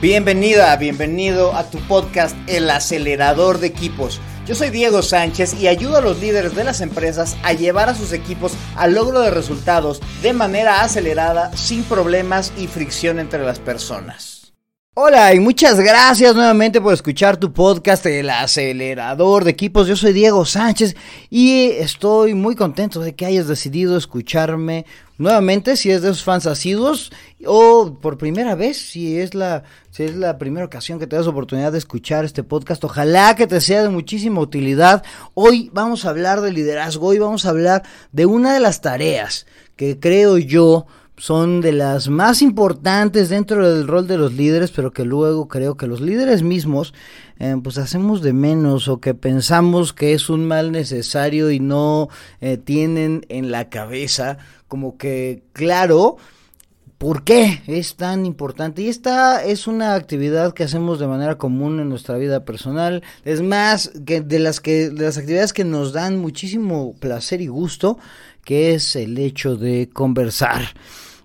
Bienvenida, 0.00 0.76
bienvenido 0.76 1.54
a 1.54 1.70
tu 1.70 1.78
podcast 1.88 2.36
El 2.46 2.68
acelerador 2.70 3.58
de 3.58 3.68
equipos. 3.68 4.20
Yo 4.46 4.54
soy 4.54 4.70
Diego 4.70 5.02
Sánchez 5.02 5.54
y 5.54 5.68
ayudo 5.68 5.96
a 5.96 6.00
los 6.00 6.20
líderes 6.20 6.54
de 6.54 6.64
las 6.64 6.80
empresas 6.80 7.36
a 7.42 7.54
llevar 7.54 7.88
a 7.88 7.94
sus 7.94 8.12
equipos 8.12 8.52
al 8.76 8.94
logro 8.94 9.20
de 9.20 9.30
resultados 9.30 10.00
de 10.22 10.32
manera 10.34 10.82
acelerada, 10.82 11.50
sin 11.56 11.82
problemas 11.82 12.52
y 12.56 12.66
fricción 12.66 13.18
entre 13.18 13.42
las 13.42 13.58
personas. 13.58 14.35
Hola 14.98 15.34
y 15.34 15.40
muchas 15.40 15.78
gracias 15.78 16.34
nuevamente 16.34 16.80
por 16.80 16.94
escuchar 16.94 17.36
tu 17.36 17.52
podcast 17.52 18.06
El 18.06 18.30
acelerador 18.30 19.44
de 19.44 19.50
equipos. 19.50 19.86
Yo 19.88 19.94
soy 19.94 20.14
Diego 20.14 20.46
Sánchez 20.46 20.96
y 21.28 21.64
estoy 21.72 22.32
muy 22.32 22.56
contento 22.56 23.00
de 23.00 23.14
que 23.14 23.26
hayas 23.26 23.46
decidido 23.46 23.98
escucharme 23.98 24.86
nuevamente 25.18 25.76
si 25.76 25.90
es 25.90 26.00
de 26.00 26.08
esos 26.08 26.24
fans 26.24 26.46
asiduos 26.46 27.12
o 27.44 27.98
por 28.00 28.16
primera 28.16 28.54
vez 28.54 28.78
si 28.78 29.18
es 29.18 29.34
la 29.34 29.64
si 29.90 30.04
es 30.04 30.16
la 30.16 30.38
primera 30.38 30.64
ocasión 30.64 30.98
que 30.98 31.06
te 31.06 31.16
das 31.16 31.26
oportunidad 31.26 31.72
de 31.72 31.78
escuchar 31.78 32.24
este 32.24 32.42
podcast. 32.42 32.82
Ojalá 32.82 33.36
que 33.36 33.46
te 33.46 33.60
sea 33.60 33.82
de 33.82 33.90
muchísima 33.90 34.40
utilidad. 34.40 35.04
Hoy 35.34 35.68
vamos 35.74 36.06
a 36.06 36.08
hablar 36.08 36.40
de 36.40 36.52
liderazgo, 36.52 37.08
hoy 37.08 37.18
vamos 37.18 37.44
a 37.44 37.50
hablar 37.50 37.82
de 38.12 38.24
una 38.24 38.54
de 38.54 38.60
las 38.60 38.80
tareas 38.80 39.44
que 39.76 40.00
creo 40.00 40.38
yo 40.38 40.86
son 41.16 41.60
de 41.60 41.72
las 41.72 42.08
más 42.08 42.42
importantes 42.42 43.28
dentro 43.28 43.68
del 43.68 43.86
rol 43.86 44.06
de 44.06 44.18
los 44.18 44.34
líderes, 44.34 44.70
pero 44.70 44.92
que 44.92 45.04
luego 45.04 45.48
creo 45.48 45.76
que 45.76 45.86
los 45.86 46.00
líderes 46.00 46.42
mismos 46.42 46.92
eh, 47.38 47.56
pues 47.62 47.78
hacemos 47.78 48.22
de 48.22 48.32
menos 48.32 48.88
o 48.88 49.00
que 49.00 49.14
pensamos 49.14 49.92
que 49.92 50.12
es 50.12 50.28
un 50.28 50.46
mal 50.46 50.72
necesario 50.72 51.50
y 51.50 51.60
no 51.60 52.08
eh, 52.40 52.58
tienen 52.58 53.24
en 53.28 53.50
la 53.50 53.68
cabeza 53.68 54.38
como 54.68 54.98
que 54.98 55.42
claro 55.52 56.16
¿Por 56.98 57.24
qué 57.24 57.60
es 57.66 57.96
tan 57.96 58.24
importante? 58.24 58.80
Y 58.80 58.88
esta 58.88 59.44
es 59.44 59.66
una 59.66 59.94
actividad 59.94 60.54
que 60.54 60.64
hacemos 60.64 60.98
de 60.98 61.06
manera 61.06 61.36
común 61.36 61.78
en 61.78 61.90
nuestra 61.90 62.16
vida 62.16 62.46
personal. 62.46 63.02
Es 63.26 63.42
más, 63.42 63.90
que 64.06 64.22
de 64.22 64.38
las 64.38 64.60
que 64.60 64.88
de 64.88 65.04
las 65.04 65.18
actividades 65.18 65.52
que 65.52 65.64
nos 65.64 65.92
dan 65.92 66.18
muchísimo 66.18 66.94
placer 66.98 67.42
y 67.42 67.48
gusto, 67.48 67.98
que 68.44 68.72
es 68.72 68.96
el 68.96 69.18
hecho 69.18 69.56
de 69.56 69.90
conversar. 69.92 70.62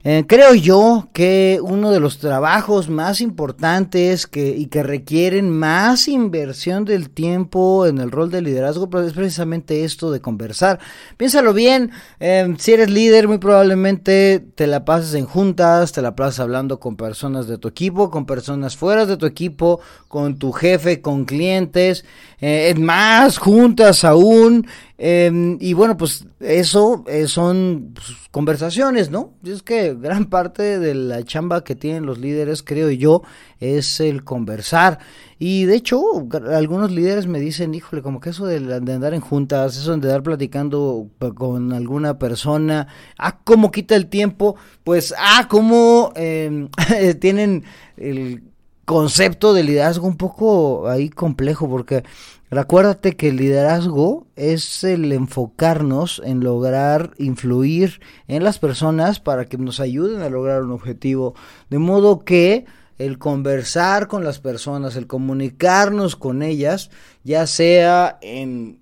Eh, 0.04 0.26
creo 0.28 0.56
yo 0.56 1.10
que 1.14 1.60
uno 1.62 1.92
de 1.92 2.00
los 2.00 2.18
trabajos 2.18 2.90
más 2.90 3.22
importantes 3.22 4.26
que, 4.26 4.50
y 4.50 4.66
que 4.66 4.82
requieren 4.82 5.52
más 5.52 6.08
inversión 6.08 6.86
del 6.86 7.12
tiempo 7.12 7.86
en 7.86 8.00
el 8.00 8.10
rol 8.10 8.32
de 8.32 8.42
liderazgo 8.42 8.90
es 9.00 9.14
precisamente 9.14 9.84
esto 9.84 10.10
de 10.10 10.20
conversar. 10.20 10.80
Piénsalo 11.18 11.54
bien, 11.54 11.92
em, 12.20 12.58
si 12.58 12.74
eres 12.74 12.90
líder 12.90 13.28
muy 13.28 13.38
probablemente 13.38 14.44
te 14.56 14.66
la 14.66 14.86
pases 14.86 15.14
en 15.14 15.26
juntas, 15.26 15.92
te 15.92 16.02
la 16.02 16.16
pasas 16.16 16.40
hablando 16.40 16.80
con 16.80 16.96
personas 16.96 17.48
de 17.48 17.60
tu 17.60 17.68
equipo, 17.68 18.10
con 18.10 18.26
personas 18.26 18.76
fuera 18.76 19.06
de 19.06 19.18
tu 19.18 19.28
equipo, 19.28 19.82
con 20.08 20.40
tu 20.40 20.52
jefe, 20.52 21.02
con 21.02 21.26
clientes, 21.26 22.06
eh, 22.40 22.74
más 22.78 23.38
juntas 23.38 24.04
aún. 24.04 24.66
Em, 25.04 25.58
y 25.60 25.74
bueno, 25.74 25.98
pues 25.98 26.28
eso 26.40 27.04
eh, 27.08 27.26
son 27.26 27.94
pues, 27.96 28.08
conversaciones, 28.30 29.10
¿no? 29.10 29.34
Es 29.44 29.64
que 29.64 29.96
gran 29.96 30.26
parte 30.26 30.78
de 30.78 30.94
la 30.94 31.24
chamba 31.24 31.64
que 31.64 31.76
tienen 31.76 32.06
los 32.06 32.20
líderes, 32.20 32.62
creo 32.62 32.92
yo, 32.92 33.24
es 33.60 34.00
el 34.00 34.24
conversar. 34.24 35.00
Y 35.40 35.66
de 35.66 35.74
hecho, 35.74 36.04
algunos 36.52 36.92
líderes 36.92 37.26
me 37.26 37.40
dicen, 37.40 37.74
híjole, 37.74 38.04
como 38.04 38.20
que 38.20 38.30
eso 38.30 38.46
de, 38.46 38.58
andar 38.76 39.16
en 39.16 39.22
juntas, 39.22 39.76
eso 39.76 39.90
de 39.90 39.96
andar 39.96 40.22
platicando 40.22 41.10
con 41.34 41.74
alguna 41.74 42.20
persona, 42.20 42.86
ah, 43.18 43.40
cómo 43.44 43.72
quita 43.72 43.96
el 43.96 44.06
tiempo, 44.06 44.56
pues, 44.84 45.16
ah, 45.18 45.48
cómo 45.50 46.14
em, 46.16 46.70
tienen 47.20 47.64
el 47.98 48.44
concepto 48.86 49.54
de 49.54 49.64
liderazgo 49.64 50.08
un 50.08 50.18
poco 50.18 50.88
ahí 50.90 51.10
complejo, 51.10 51.70
porque 51.70 52.04
Recuérdate 52.52 53.16
que 53.16 53.30
el 53.30 53.38
liderazgo 53.38 54.28
es 54.36 54.84
el 54.84 55.14
enfocarnos 55.14 56.22
en 56.26 56.42
lograr 56.42 57.12
influir 57.18 58.02
en 58.28 58.44
las 58.44 58.60
personas 58.60 59.22
para 59.22 59.46
que 59.46 59.58
nos 59.58 59.80
ayuden 59.80 60.22
a 60.22 60.30
lograr 60.30 60.62
un 60.62 60.72
objetivo. 60.72 61.34
De 61.70 61.80
modo 61.80 62.26
que 62.26 62.66
el 62.98 63.20
conversar 63.20 64.10
con 64.10 64.26
las 64.26 64.40
personas, 64.40 64.98
el 64.98 65.08
comunicarnos 65.08 66.18
con 66.18 66.42
ellas, 66.42 66.92
ya 67.24 67.48
sea 67.48 68.20
en 68.22 68.80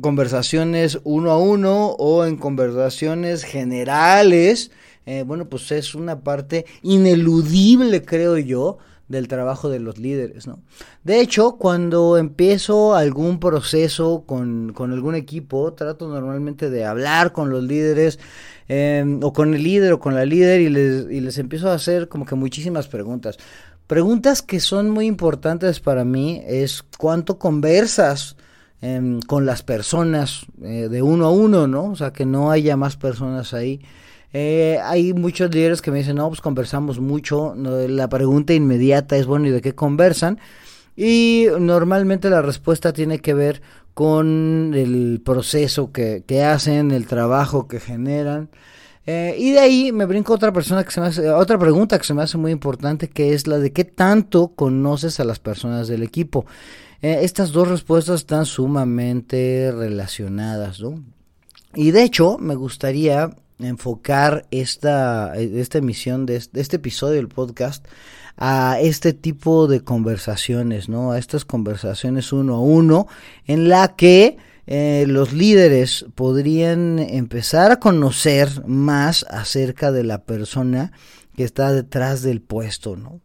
conversaciones 0.00 0.98
uno 1.04 1.30
a 1.30 1.38
uno 1.38 1.90
o 1.90 2.24
en 2.24 2.36
conversaciones 2.36 3.44
generales, 3.44 4.72
eh, 5.06 5.22
bueno, 5.24 5.48
pues 5.48 5.70
es 5.70 5.94
una 5.94 6.24
parte 6.24 6.66
ineludible, 6.82 8.04
creo 8.04 8.38
yo, 8.38 8.78
del 9.12 9.28
trabajo 9.28 9.68
de 9.68 9.78
los 9.78 9.98
líderes, 9.98 10.46
¿no? 10.46 10.58
De 11.04 11.20
hecho, 11.20 11.52
cuando 11.52 12.16
empiezo 12.16 12.94
algún 12.94 13.38
proceso 13.38 14.24
con, 14.26 14.74
algún 14.76 15.14
equipo, 15.14 15.74
trato 15.74 16.08
normalmente 16.08 16.70
de 16.70 16.84
hablar 16.84 17.32
con 17.32 17.50
los 17.50 17.62
líderes 17.62 18.18
em, 18.68 19.20
o 19.22 19.32
con 19.32 19.54
el 19.54 19.62
líder 19.62 19.92
o 19.92 20.00
con 20.00 20.14
la 20.14 20.24
líder 20.24 20.62
y 20.62 20.70
les, 20.70 21.10
y 21.10 21.20
les 21.20 21.36
empiezo 21.38 21.70
a 21.70 21.74
hacer 21.74 22.08
como 22.08 22.24
que 22.24 22.34
muchísimas 22.34 22.88
preguntas. 22.88 23.38
Preguntas 23.86 24.40
que 24.40 24.58
son 24.58 24.88
muy 24.88 25.06
importantes 25.06 25.78
para 25.78 26.04
mí 26.04 26.42
es 26.46 26.82
cuánto 26.96 27.38
conversas 27.38 28.36
em, 28.80 29.20
con 29.20 29.44
las 29.44 29.62
personas 29.62 30.46
eh, 30.62 30.88
de 30.90 31.02
uno 31.02 31.26
a 31.26 31.30
uno, 31.30 31.66
¿no? 31.66 31.90
O 31.90 31.96
sea, 31.96 32.14
que 32.14 32.24
no 32.24 32.50
haya 32.50 32.78
más 32.78 32.96
personas 32.96 33.52
ahí. 33.52 33.82
Eh, 34.32 34.78
hay 34.82 35.12
muchos 35.12 35.54
líderes 35.54 35.82
que 35.82 35.90
me 35.90 35.98
dicen, 35.98 36.16
no, 36.16 36.28
pues 36.28 36.40
conversamos 36.40 37.00
mucho. 37.00 37.54
la 37.56 38.08
pregunta 38.08 38.54
inmediata 38.54 39.16
es, 39.16 39.26
bueno, 39.26 39.46
¿y 39.48 39.50
de 39.50 39.60
qué 39.60 39.74
conversan? 39.74 40.38
Y 40.96 41.46
normalmente 41.58 42.30
la 42.30 42.42
respuesta 42.42 42.92
tiene 42.92 43.18
que 43.18 43.34
ver 43.34 43.62
con 43.94 44.72
el 44.74 45.20
proceso 45.24 45.92
que, 45.92 46.24
que 46.26 46.44
hacen, 46.44 46.90
el 46.90 47.06
trabajo 47.06 47.68
que 47.68 47.80
generan. 47.80 48.50
Eh, 49.04 49.34
y 49.36 49.50
de 49.50 49.58
ahí 49.58 49.92
me 49.92 50.04
brinco 50.04 50.32
otra 50.32 50.52
persona 50.52 50.84
que 50.84 50.92
se 50.92 51.00
me 51.00 51.08
hace, 51.08 51.28
otra 51.30 51.58
pregunta 51.58 51.98
que 51.98 52.04
se 52.04 52.14
me 52.14 52.22
hace 52.22 52.38
muy 52.38 52.52
importante, 52.52 53.08
que 53.08 53.34
es 53.34 53.46
la 53.46 53.58
de 53.58 53.72
qué 53.72 53.84
tanto 53.84 54.48
conoces 54.54 55.18
a 55.18 55.24
las 55.24 55.40
personas 55.40 55.88
del 55.88 56.02
equipo. 56.02 56.46
Eh, 57.02 57.20
estas 57.22 57.50
dos 57.50 57.68
respuestas 57.68 58.20
están 58.20 58.46
sumamente 58.46 59.72
relacionadas, 59.72 60.80
¿no? 60.80 61.02
Y 61.74 61.90
de 61.90 62.04
hecho, 62.04 62.38
me 62.38 62.54
gustaría 62.54 63.30
enfocar 63.64 64.46
esta, 64.50 65.34
esta 65.36 65.78
emisión 65.78 66.26
de 66.26 66.36
este, 66.36 66.60
este, 66.60 66.76
episodio 66.76 67.16
del 67.16 67.28
podcast 67.28 67.86
a 68.36 68.78
este 68.80 69.12
tipo 69.12 69.66
de 69.66 69.82
conversaciones, 69.82 70.88
¿no? 70.88 71.12
A 71.12 71.18
estas 71.18 71.44
conversaciones 71.44 72.32
uno 72.32 72.54
a 72.56 72.60
uno 72.60 73.06
en 73.46 73.68
la 73.68 73.94
que 73.96 74.36
eh, 74.66 75.04
los 75.08 75.32
líderes 75.32 76.06
podrían 76.14 76.98
empezar 76.98 77.72
a 77.72 77.80
conocer 77.80 78.66
más 78.66 79.26
acerca 79.28 79.90
de 79.90 80.04
la 80.04 80.22
persona 80.22 80.92
que 81.36 81.44
está 81.44 81.72
detrás 81.72 82.22
del 82.22 82.40
puesto, 82.40 82.96
¿no? 82.96 83.20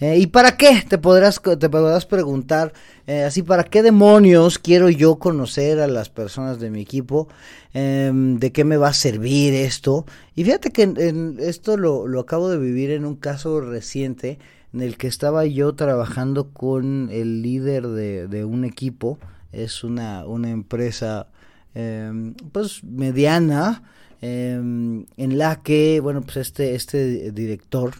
Eh, 0.00 0.18
¿Y 0.18 0.26
para 0.26 0.56
qué? 0.56 0.84
Te 0.88 0.98
podrás, 0.98 1.40
te 1.40 1.68
podrás 1.68 2.06
preguntar, 2.06 2.72
eh, 3.06 3.22
así, 3.22 3.42
¿para 3.42 3.64
qué 3.64 3.82
demonios 3.82 4.58
quiero 4.58 4.90
yo 4.90 5.16
conocer 5.16 5.78
a 5.80 5.86
las 5.86 6.08
personas 6.08 6.58
de 6.58 6.70
mi 6.70 6.80
equipo? 6.80 7.28
Em, 7.72 8.38
¿De 8.38 8.50
qué 8.50 8.64
me 8.64 8.76
va 8.76 8.88
a 8.88 8.94
servir 8.94 9.54
esto? 9.54 10.04
Y 10.34 10.44
fíjate 10.44 10.70
que 10.70 10.82
en, 10.82 11.36
esto 11.38 11.76
lo, 11.76 12.08
lo, 12.08 12.20
acabo 12.20 12.48
de 12.48 12.58
vivir 12.58 12.90
en 12.90 13.04
un 13.04 13.14
caso 13.14 13.60
reciente 13.60 14.38
en 14.72 14.80
el 14.80 14.96
que 14.96 15.06
estaba 15.06 15.46
yo 15.46 15.74
trabajando 15.74 16.50
con 16.50 17.08
el 17.10 17.42
líder 17.42 17.86
de, 17.86 18.26
de 18.26 18.44
un 18.44 18.64
equipo, 18.64 19.18
es 19.52 19.84
una, 19.84 20.26
una 20.26 20.50
empresa 20.50 21.28
em, 21.74 22.34
pues 22.52 22.82
mediana, 22.82 23.84
em, 24.22 25.04
en 25.18 25.38
la 25.38 25.62
que, 25.62 26.00
bueno, 26.00 26.22
pues 26.22 26.38
este, 26.38 26.74
este 26.74 27.30
director, 27.32 27.92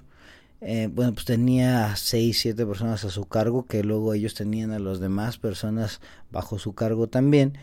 eh, 0.63 0.89
bueno, 0.91 1.13
pues 1.13 1.27
tenía 1.27 1.95
seis, 1.97 2.41
siete 2.41 2.65
personas 2.65 3.05
a 3.05 3.11
su 3.11 3.27
cargo, 3.27 3.67
que 3.67 3.85
luego 3.85 4.15
ellos 4.15 4.35
tenían 4.35 4.71
a 4.73 4.79
las 4.79 5.01
demás 5.01 5.37
personas 5.37 6.01
bajo 6.31 6.59
su 6.59 6.75
cargo 6.75 7.09
también. 7.09 7.59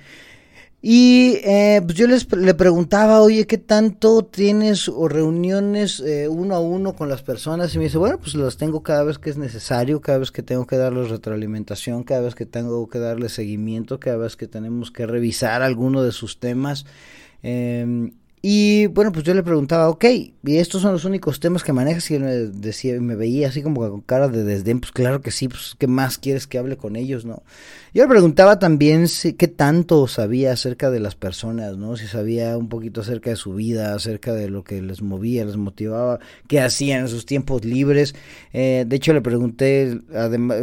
Y 0.82 1.40
eh, 1.44 1.82
pues 1.84 1.98
yo 1.98 2.08
les 2.08 2.32
le 2.32 2.54
preguntaba, 2.54 3.22
oye, 3.22 3.46
¿qué 3.46 3.58
tanto 3.58 4.24
tienes 4.24 4.88
o 4.88 5.10
reuniones 5.10 6.00
eh, 6.00 6.30
uno 6.30 6.56
a 6.56 6.62
uno 6.62 6.94
con 6.96 7.10
las 7.10 7.22
personas? 7.22 7.76
Y 7.76 7.80
me 7.80 7.86
dice, 7.86 7.98
bueno, 7.98 8.18
pues 8.18 8.34
las 8.36 8.56
tengo 8.56 8.82
cada 8.82 9.04
vez 9.04 9.18
que 9.20 9.30
es 9.30 9.38
necesario, 9.38 10.00
cada 10.00 10.20
vez 10.20 10.32
que 10.32 10.42
tengo 10.42 10.66
que 10.68 10.78
darles 10.78 11.10
retroalimentación, 11.10 12.04
cada 12.04 12.22
vez 12.22 12.34
que 12.34 12.46
tengo 12.46 12.88
que 12.88 13.00
darles 13.00 13.34
seguimiento, 13.34 14.00
cada 14.00 14.18
vez 14.18 14.38
que 14.38 14.48
tenemos 14.48 14.90
que 14.90 15.06
revisar 15.06 15.64
alguno 15.64 16.02
de 16.02 16.14
sus 16.14 16.40
temas. 16.40 16.86
Eh, 17.44 18.12
Y 18.42 18.88
bueno, 18.88 19.12
pues 19.12 19.26
yo 19.26 19.34
le 19.34 19.44
preguntaba, 19.44 19.90
ok, 19.90 20.06
¿y 20.06 20.58
estos 20.58 20.82
son 20.82 20.94
los 20.94 21.04
únicos 21.04 21.42
temas 21.42 21.62
que 21.62 21.74
manejas? 21.74 22.10
Y 22.10 22.16
él 22.16 22.24
me 22.24 22.36
decía, 22.36 23.00
me 23.02 23.16
veía 23.16 23.50
así 23.50 23.62
como 23.62 23.82
con 23.90 24.00
cara 24.00 24.30
de 24.30 24.46
desdén, 24.46 24.80
pues 24.80 24.94
claro 24.94 25.20
que 25.20 25.32
sí, 25.32 25.50
pues 25.50 25.76
¿qué 25.78 25.88
más 25.88 26.18
quieres 26.18 26.48
que 26.48 26.58
hable 26.58 26.78
con 26.78 26.96
ellos, 26.96 27.26
no? 27.26 27.44
Yo 27.94 28.04
le 28.04 28.08
preguntaba 28.08 28.58
también 28.58 29.10
si, 29.10 29.34
qué 29.34 29.50
tanto 29.50 30.08
sabía 30.08 30.54
acerca 30.54 30.90
de 30.90 31.02
las 31.02 31.16
personas, 31.16 31.76
¿no? 31.76 31.98
Si 31.98 32.08
sabía 32.08 32.58
un 32.58 32.70
poquito 32.70 33.02
acerca 33.02 33.30
de 33.30 33.36
su 33.36 33.56
vida, 33.56 33.94
acerca 33.94 34.32
de 34.34 34.50
lo 34.50 34.64
que 34.64 34.82
les 34.82 35.02
movía, 35.02 35.44
les 35.44 35.58
motivaba, 35.58 36.20
qué 36.48 36.62
hacían 36.62 37.02
en 37.02 37.08
sus 37.10 37.26
tiempos 37.26 37.66
libres. 37.66 38.16
Eh, 38.54 38.86
de 38.88 38.96
hecho, 38.96 39.12
le 39.12 39.22
pregunté 39.22 40.00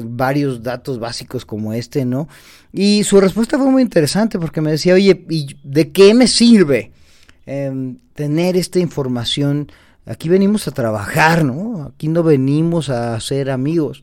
varios 0.04 0.62
datos 0.62 0.98
básicos 0.98 1.44
como 1.44 1.74
este, 1.74 2.06
¿no? 2.06 2.26
Y 2.72 3.04
su 3.04 3.20
respuesta 3.20 3.58
fue 3.58 3.70
muy 3.70 3.82
interesante 3.82 4.38
porque 4.38 4.62
me 4.62 4.70
decía, 4.70 4.94
oye, 4.94 5.26
¿y 5.28 5.56
de 5.62 5.92
qué 5.92 6.14
me 6.14 6.26
sirve? 6.26 6.92
Em, 7.46 7.98
tener 8.14 8.56
esta 8.56 8.80
información. 8.80 9.70
Aquí 10.04 10.28
venimos 10.28 10.66
a 10.66 10.72
trabajar, 10.72 11.44
¿no? 11.44 11.84
Aquí 11.84 12.08
no 12.08 12.22
venimos 12.22 12.90
a 12.90 13.18
ser 13.20 13.50
amigos. 13.50 14.02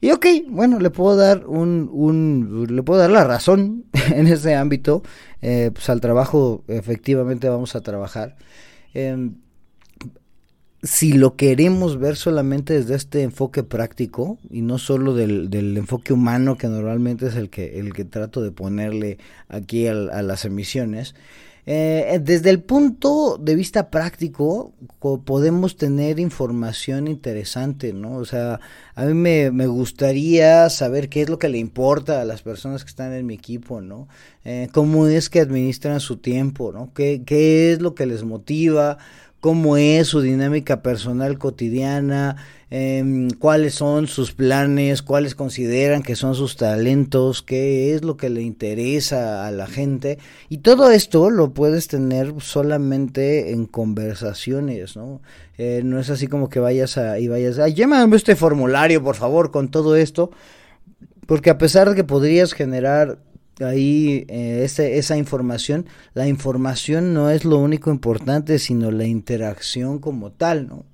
Y 0.00 0.12
ok, 0.12 0.26
bueno, 0.48 0.78
le 0.78 0.90
puedo 0.90 1.16
dar 1.16 1.46
un, 1.46 1.88
un 1.92 2.66
le 2.70 2.82
puedo 2.82 3.00
dar 3.00 3.10
la 3.10 3.24
razón 3.24 3.84
en 4.14 4.28
ese 4.28 4.54
ámbito. 4.54 5.02
Eh, 5.42 5.70
pues 5.72 5.88
al 5.88 6.00
trabajo 6.00 6.62
efectivamente 6.68 7.48
vamos 7.48 7.74
a 7.74 7.80
trabajar. 7.80 8.36
Em, 8.92 9.34
si 10.84 11.14
lo 11.14 11.34
queremos 11.36 11.98
ver 11.98 12.16
solamente 12.16 12.74
desde 12.74 12.94
este 12.94 13.22
enfoque 13.22 13.62
práctico 13.62 14.38
y 14.50 14.60
no 14.60 14.78
solo 14.78 15.14
del, 15.14 15.48
del, 15.48 15.76
enfoque 15.78 16.12
humano 16.12 16.58
que 16.58 16.68
normalmente 16.68 17.26
es 17.28 17.36
el 17.36 17.48
que, 17.48 17.80
el 17.80 17.94
que 17.94 18.04
trato 18.04 18.42
de 18.42 18.52
ponerle 18.52 19.18
aquí 19.48 19.86
a 19.86 19.94
las 19.94 20.44
emisiones, 20.44 21.14
eh, 21.66 22.20
desde 22.22 22.50
el 22.50 22.62
punto 22.62 23.38
de 23.38 23.54
vista 23.54 23.90
práctico, 23.90 24.74
podemos 25.24 25.76
tener 25.76 26.20
información 26.20 27.08
interesante, 27.08 27.94
¿no? 27.94 28.16
O 28.16 28.26
sea, 28.26 28.60
a 28.94 29.04
mí 29.06 29.14
me, 29.14 29.66
gustaría 29.66 30.68
saber 30.68 31.08
qué 31.08 31.22
es 31.22 31.30
lo 31.30 31.38
que 31.38 31.48
le 31.48 31.58
importa 31.58 32.20
a 32.20 32.24
las 32.24 32.42
personas 32.42 32.84
que 32.84 32.90
están 32.90 33.14
en 33.14 33.24
mi 33.24 33.34
equipo, 33.34 33.80
¿no? 33.80 34.08
Eh, 34.44 34.68
cómo 34.72 35.06
es 35.06 35.30
que 35.30 35.40
administran 35.40 36.00
su 36.00 36.18
tiempo, 36.18 36.70
¿no? 36.70 36.92
¿Qué, 36.92 37.22
qué 37.24 37.72
es 37.72 37.80
lo 37.80 37.94
que 37.94 38.06
les 38.06 38.24
motiva? 38.24 38.98
Cómo 39.44 39.76
es 39.76 40.06
su 40.06 40.22
dinámica 40.22 40.80
personal 40.80 41.36
cotidiana, 41.36 42.36
em, 42.70 43.28
cuáles 43.28 43.74
son 43.74 44.06
sus 44.06 44.32
planes, 44.32 45.02
cuáles 45.02 45.34
consideran 45.34 46.02
que 46.02 46.16
son 46.16 46.34
sus 46.34 46.56
talentos, 46.56 47.42
qué 47.42 47.94
es 47.94 48.02
lo 48.04 48.16
que 48.16 48.30
le 48.30 48.40
interesa 48.40 49.46
a 49.46 49.50
la 49.50 49.66
gente. 49.66 50.18
Y 50.48 50.58
todo 50.58 50.90
esto 50.90 51.28
lo 51.28 51.52
puedes 51.52 51.88
tener 51.88 52.32
solamente 52.38 53.52
en 53.52 53.66
conversaciones, 53.66 54.96
¿no? 54.96 55.20
Eh, 55.58 55.82
no 55.84 56.00
es 56.00 56.08
así 56.08 56.26
como 56.26 56.48
que 56.48 56.60
vayas 56.60 56.96
a, 56.96 57.18
y 57.18 57.28
vayas 57.28 57.58
a, 57.58 57.68
llémame 57.68 58.16
este 58.16 58.36
formulario, 58.36 59.04
por 59.04 59.14
favor, 59.14 59.50
con 59.50 59.68
todo 59.68 59.94
esto. 59.94 60.30
Porque 61.26 61.50
a 61.50 61.58
pesar 61.58 61.90
de 61.90 61.96
que 61.96 62.04
podrías 62.04 62.54
generar 62.54 63.18
ahí 63.60 64.24
eh, 64.28 64.64
esa 64.64 65.16
información, 65.16 65.86
la 66.14 66.26
información 66.26 67.14
no 67.14 67.30
es 67.30 67.44
lo 67.44 67.58
único 67.58 67.90
importante, 67.90 68.58
sino 68.58 68.90
la 68.90 69.06
interacción 69.06 69.98
como 69.98 70.30
tal, 70.30 70.68
¿no? 70.68 70.84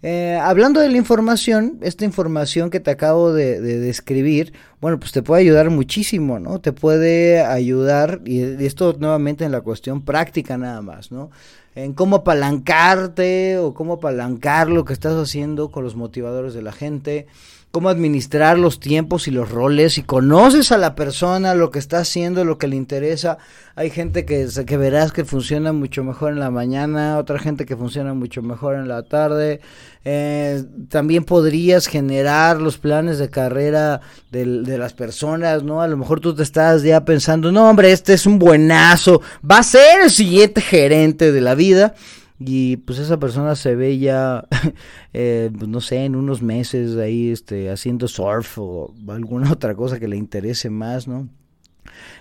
Eh, 0.00 0.38
hablando 0.40 0.78
de 0.78 0.88
la 0.90 0.96
información, 0.96 1.78
esta 1.80 2.04
información 2.04 2.70
que 2.70 2.78
te 2.78 2.92
acabo 2.92 3.32
de, 3.32 3.60
describir, 3.60 4.52
bueno, 4.80 5.00
pues 5.00 5.10
te 5.10 5.22
puede 5.22 5.42
ayudar 5.42 5.70
muchísimo, 5.70 6.38
¿no? 6.38 6.60
Te 6.60 6.72
puede 6.72 7.40
ayudar, 7.42 8.20
y 8.24 8.64
esto 8.64 8.94
nuevamente 8.98 9.44
en 9.44 9.50
la 9.50 9.60
cuestión 9.60 10.02
práctica 10.02 10.56
nada 10.56 10.82
más, 10.82 11.10
¿no? 11.10 11.30
En 11.74 11.94
cómo 11.94 12.16
apalancarte 12.16 13.58
o 13.58 13.74
cómo 13.74 13.94
apalancar 13.94 14.68
lo 14.68 14.84
que 14.84 14.92
estás 14.92 15.14
haciendo 15.14 15.70
con 15.70 15.82
los 15.82 15.96
motivadores 15.96 16.54
de 16.54 16.62
la 16.62 16.72
gente, 16.72 17.26
cómo 17.70 17.90
administrar 17.90 18.58
los 18.58 18.80
tiempos 18.80 19.28
y 19.28 19.30
los 19.30 19.50
roles, 19.50 19.94
si 19.94 20.02
conoces 20.02 20.72
a 20.72 20.78
la 20.78 20.94
persona, 20.94 21.54
lo 21.54 21.70
que 21.70 21.78
está 21.78 21.98
haciendo, 21.98 22.44
lo 22.44 22.58
que 22.58 22.66
le 22.66 22.76
interesa. 22.76 23.38
Hay 23.76 23.90
gente 23.90 24.24
que, 24.24 24.48
que 24.66 24.76
verás 24.76 25.12
que 25.12 25.24
funciona 25.24 25.72
mucho 25.72 26.02
mejor 26.02 26.32
en 26.32 26.40
la 26.40 26.50
mañana, 26.50 27.18
otra 27.18 27.38
gente 27.38 27.66
que 27.66 27.76
funciona 27.76 28.14
mucho 28.14 28.42
mejor 28.42 28.76
en 28.76 28.88
la 28.88 29.02
tarde. 29.02 29.60
Eh, 30.04 30.64
también 30.88 31.24
podrías 31.24 31.86
generar 31.86 32.60
los 32.60 32.78
planes 32.78 33.18
de 33.18 33.28
carrera 33.28 34.00
de, 34.30 34.62
de, 34.62 34.78
las 34.78 34.94
personas, 34.94 35.62
¿no? 35.62 35.82
A 35.82 35.88
lo 35.88 35.96
mejor 35.98 36.20
tú 36.20 36.34
te 36.34 36.42
estás 36.42 36.82
ya 36.82 37.04
pensando, 37.04 37.52
no, 37.52 37.68
hombre, 37.68 37.92
este 37.92 38.14
es 38.14 38.24
un 38.24 38.38
buenazo, 38.38 39.20
va 39.48 39.58
a 39.58 39.62
ser 39.62 40.00
el 40.04 40.10
siguiente 40.10 40.62
gerente 40.62 41.30
de 41.30 41.40
la 41.40 41.54
vida 41.54 41.94
y 42.38 42.76
pues 42.78 42.98
esa 42.98 43.18
persona 43.18 43.56
se 43.56 43.74
ve 43.74 43.98
ya, 43.98 44.46
eh, 45.12 45.50
pues, 45.56 45.68
no 45.68 45.80
sé, 45.80 46.04
en 46.04 46.14
unos 46.14 46.42
meses 46.42 46.96
ahí 46.96 47.30
este, 47.30 47.70
haciendo 47.70 48.08
surf 48.08 48.58
o 48.58 48.94
alguna 49.08 49.52
otra 49.52 49.74
cosa 49.74 49.98
que 49.98 50.08
le 50.08 50.16
interese 50.16 50.70
más, 50.70 51.08
¿no? 51.08 51.28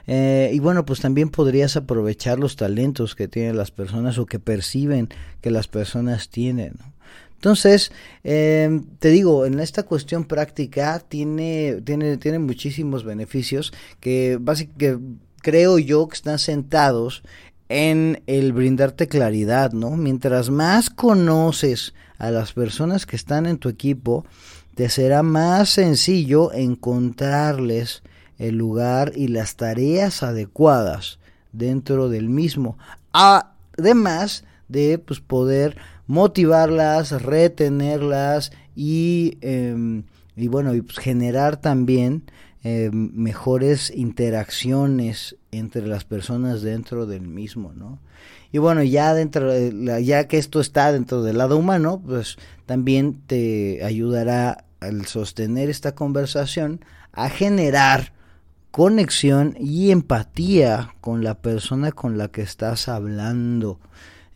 Eh, 0.07 0.51
y 0.53 0.59
bueno, 0.59 0.85
pues 0.85 1.01
también 1.01 1.29
podrías 1.29 1.75
aprovechar 1.75 2.39
los 2.39 2.55
talentos 2.55 3.15
que 3.15 3.27
tienen 3.27 3.57
las 3.57 3.71
personas 3.71 4.17
o 4.17 4.25
que 4.25 4.39
perciben 4.39 5.09
que 5.41 5.51
las 5.51 5.67
personas 5.67 6.29
tienen. 6.29 6.75
¿no? 6.79 6.93
Entonces, 7.35 7.91
eh, 8.23 8.81
te 8.99 9.09
digo, 9.09 9.45
en 9.45 9.59
esta 9.59 9.83
cuestión 9.83 10.25
práctica 10.25 10.99
tiene, 10.99 11.81
tiene, 11.83 12.17
tiene 12.17 12.39
muchísimos 12.39 13.03
beneficios 13.03 13.73
que 13.99 14.37
básicamente 14.39 15.17
creo 15.41 15.79
yo 15.79 16.09
que 16.09 16.15
están 16.15 16.39
sentados 16.39 17.23
en 17.69 18.21
el 18.27 18.53
brindarte 18.53 19.07
claridad, 19.07 19.71
¿no? 19.71 19.91
Mientras 19.91 20.49
más 20.49 20.89
conoces 20.89 21.93
a 22.17 22.31
las 22.31 22.53
personas 22.53 23.05
que 23.05 23.15
están 23.15 23.45
en 23.45 23.57
tu 23.57 23.69
equipo, 23.69 24.25
te 24.75 24.89
será 24.89 25.23
más 25.23 25.69
sencillo 25.69 26.53
encontrarles 26.53 28.03
el 28.37 28.55
lugar 28.55 29.11
y 29.15 29.27
las 29.27 29.55
tareas 29.55 30.23
adecuadas 30.23 31.19
dentro 31.51 32.09
del 32.09 32.29
mismo. 32.29 32.77
Además 33.11 34.43
de 34.67 34.99
pues, 34.99 35.19
poder 35.19 35.77
motivarlas, 36.05 37.23
retenerlas 37.23 38.51
y, 38.75 39.37
em, 39.41 40.03
y 40.35 40.47
bueno, 40.47 40.75
y 40.75 40.81
pues, 40.81 40.99
generar 40.99 41.57
también 41.57 42.23
eh, 42.63 42.89
mejores 42.91 43.91
interacciones 43.95 45.36
entre 45.51 45.87
las 45.87 46.03
personas 46.03 46.61
dentro 46.61 47.05
del 47.05 47.27
mismo, 47.27 47.73
¿no? 47.73 47.99
Y 48.51 48.57
bueno, 48.59 48.83
ya 48.83 49.13
dentro 49.13 49.51
de 49.51 50.03
ya 50.03 50.27
que 50.27 50.37
esto 50.37 50.59
está 50.59 50.91
dentro 50.91 51.23
del 51.23 51.37
lado 51.37 51.57
humano, 51.57 52.01
pues 52.05 52.37
también 52.65 53.21
te 53.27 53.83
ayudará 53.83 54.65
al 54.79 55.05
sostener 55.05 55.69
esta 55.69 55.95
conversación 55.95 56.81
a 57.11 57.29
generar 57.29 58.13
conexión 58.71 59.55
y 59.59 59.91
empatía 59.91 60.93
con 61.01 61.23
la 61.23 61.35
persona 61.35 61.91
con 61.91 62.17
la 62.17 62.27
que 62.29 62.41
estás 62.41 62.87
hablando. 62.87 63.79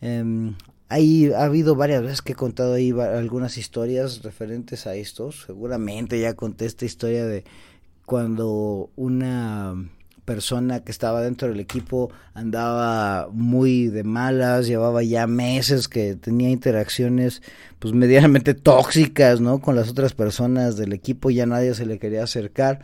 Eh, 0.00 0.52
ha 0.88 1.44
habido 1.44 1.74
varias 1.74 2.02
veces 2.02 2.22
que 2.22 2.32
he 2.32 2.36
contado 2.36 2.74
ahí 2.74 2.90
algunas 2.90 3.56
historias 3.56 4.22
referentes 4.22 4.86
a 4.86 4.94
esto. 4.94 5.32
Seguramente 5.32 6.20
ya 6.20 6.34
conté 6.34 6.66
esta 6.66 6.84
historia 6.84 7.24
de 7.24 7.44
cuando 8.04 8.90
una 8.96 9.74
persona 10.24 10.80
que 10.80 10.92
estaba 10.92 11.20
dentro 11.20 11.48
del 11.48 11.60
equipo 11.60 12.10
andaba 12.34 13.28
muy 13.32 13.88
de 13.88 14.04
malas, 14.04 14.66
llevaba 14.66 15.02
ya 15.02 15.26
meses 15.26 15.88
que 15.88 16.14
tenía 16.14 16.50
interacciones 16.50 17.42
pues 17.78 17.94
medianamente 17.94 18.54
tóxicas, 18.54 19.40
¿no? 19.40 19.60
Con 19.60 19.76
las 19.76 19.88
otras 19.88 20.12
personas 20.14 20.76
del 20.76 20.92
equipo, 20.92 21.30
ya 21.30 21.46
nadie 21.46 21.74
se 21.74 21.86
le 21.86 21.98
quería 21.98 22.24
acercar. 22.24 22.80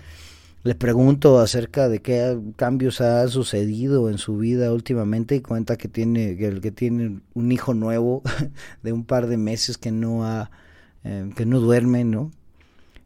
Le 0.64 0.75
pregunto 0.75 1.38
acerca 1.38 1.88
de 1.88 2.02
qué 2.02 2.37
cambios 2.57 3.00
ha 3.00 3.26
sucedido 3.28 4.11
en 4.11 4.18
su 4.18 4.37
vida 4.37 4.73
últimamente 4.73 5.37
y 5.37 5.40
cuenta 5.40 5.76
que 5.76 5.88
tiene 5.88 6.37
que, 6.37 6.61
que 6.61 6.73
tiene 6.73 7.21
un 7.35 7.52
hijo 7.52 7.75
nuevo 7.75 8.23
de 8.83 8.92
un 8.92 9.04
par 9.04 9.28
de 9.28 9.37
meses 9.37 9.78
que 9.78 9.92
no 9.92 10.26
ha 10.26 10.50
eh, 11.04 11.30
que 11.37 11.47
no 11.47 11.61
duerme, 11.61 12.04
¿no? 12.04 12.33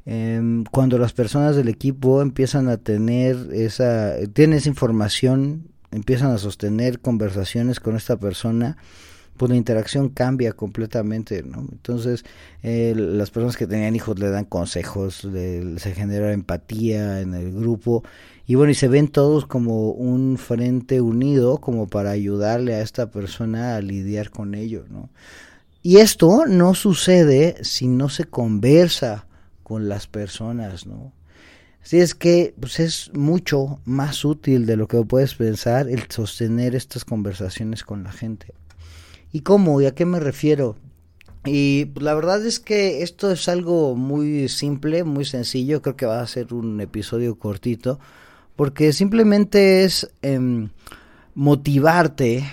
Em, 0.04 0.64
cuando 0.64 0.98
las 0.98 1.12
personas 1.12 1.54
del 1.54 1.68
equipo 1.68 2.22
empiezan 2.22 2.68
a 2.68 2.76
tener 2.76 3.36
esa, 3.52 4.14
tienen 4.32 4.58
esa 4.58 4.68
información, 4.68 5.68
empiezan 5.92 6.32
a 6.32 6.38
sostener 6.38 7.00
conversaciones 7.00 7.78
con 7.78 7.94
esta 7.96 8.16
persona, 8.16 8.76
pues 9.36 9.50
la 9.50 9.56
interacción 9.56 10.08
cambia 10.08 10.52
completamente, 10.52 11.42
¿no? 11.42 11.66
Entonces, 11.70 12.24
eh, 12.62 12.94
las 12.96 13.30
personas 13.30 13.56
que 13.56 13.66
tenían 13.66 13.96
hijos 13.96 14.18
le 14.18 14.28
dan 14.28 14.44
consejos, 14.44 15.26
se 15.26 15.94
genera 15.94 16.32
empatía 16.32 17.20
en 17.20 17.34
el 17.34 17.52
grupo 17.52 18.02
y 18.46 18.56
bueno, 18.56 18.72
y 18.72 18.74
se 18.74 18.88
ven 18.88 19.08
todos 19.08 19.46
como 19.46 19.90
un 19.90 20.36
frente 20.36 21.00
unido 21.00 21.58
como 21.58 21.86
para 21.86 22.10
ayudarle 22.10 22.74
a 22.74 22.82
esta 22.82 23.10
persona 23.10 23.76
a 23.76 23.80
lidiar 23.80 24.30
con 24.30 24.54
ello, 24.54 24.84
¿no? 24.90 25.08
Y 25.82 25.96
esto 25.98 26.44
no 26.46 26.74
sucede 26.74 27.56
si 27.62 27.88
no 27.88 28.08
se 28.08 28.24
conversa 28.24 29.26
con 29.72 29.88
las 29.88 30.06
personas, 30.06 30.86
¿no? 30.86 31.14
Así 31.82 31.98
es 31.98 32.14
que 32.14 32.54
pues 32.60 32.78
es 32.78 33.10
mucho 33.14 33.80
más 33.86 34.22
útil 34.22 34.66
de 34.66 34.76
lo 34.76 34.86
que 34.86 35.02
puedes 35.02 35.34
pensar 35.34 35.88
el 35.88 36.10
sostener 36.10 36.74
estas 36.74 37.06
conversaciones 37.06 37.82
con 37.82 38.04
la 38.04 38.12
gente. 38.12 38.52
¿Y 39.32 39.40
cómo? 39.40 39.80
¿Y 39.80 39.86
a 39.86 39.94
qué 39.94 40.04
me 40.04 40.20
refiero? 40.20 40.76
Y 41.46 41.86
pues, 41.86 42.04
la 42.04 42.12
verdad 42.12 42.44
es 42.44 42.60
que 42.60 43.02
esto 43.02 43.30
es 43.30 43.48
algo 43.48 43.96
muy 43.96 44.50
simple, 44.50 45.04
muy 45.04 45.24
sencillo, 45.24 45.80
creo 45.80 45.96
que 45.96 46.04
va 46.04 46.20
a 46.20 46.26
ser 46.26 46.52
un 46.52 46.78
episodio 46.82 47.38
cortito, 47.38 47.98
porque 48.54 48.92
simplemente 48.92 49.84
es 49.84 50.10
em, 50.20 50.68
motivarte 51.34 52.44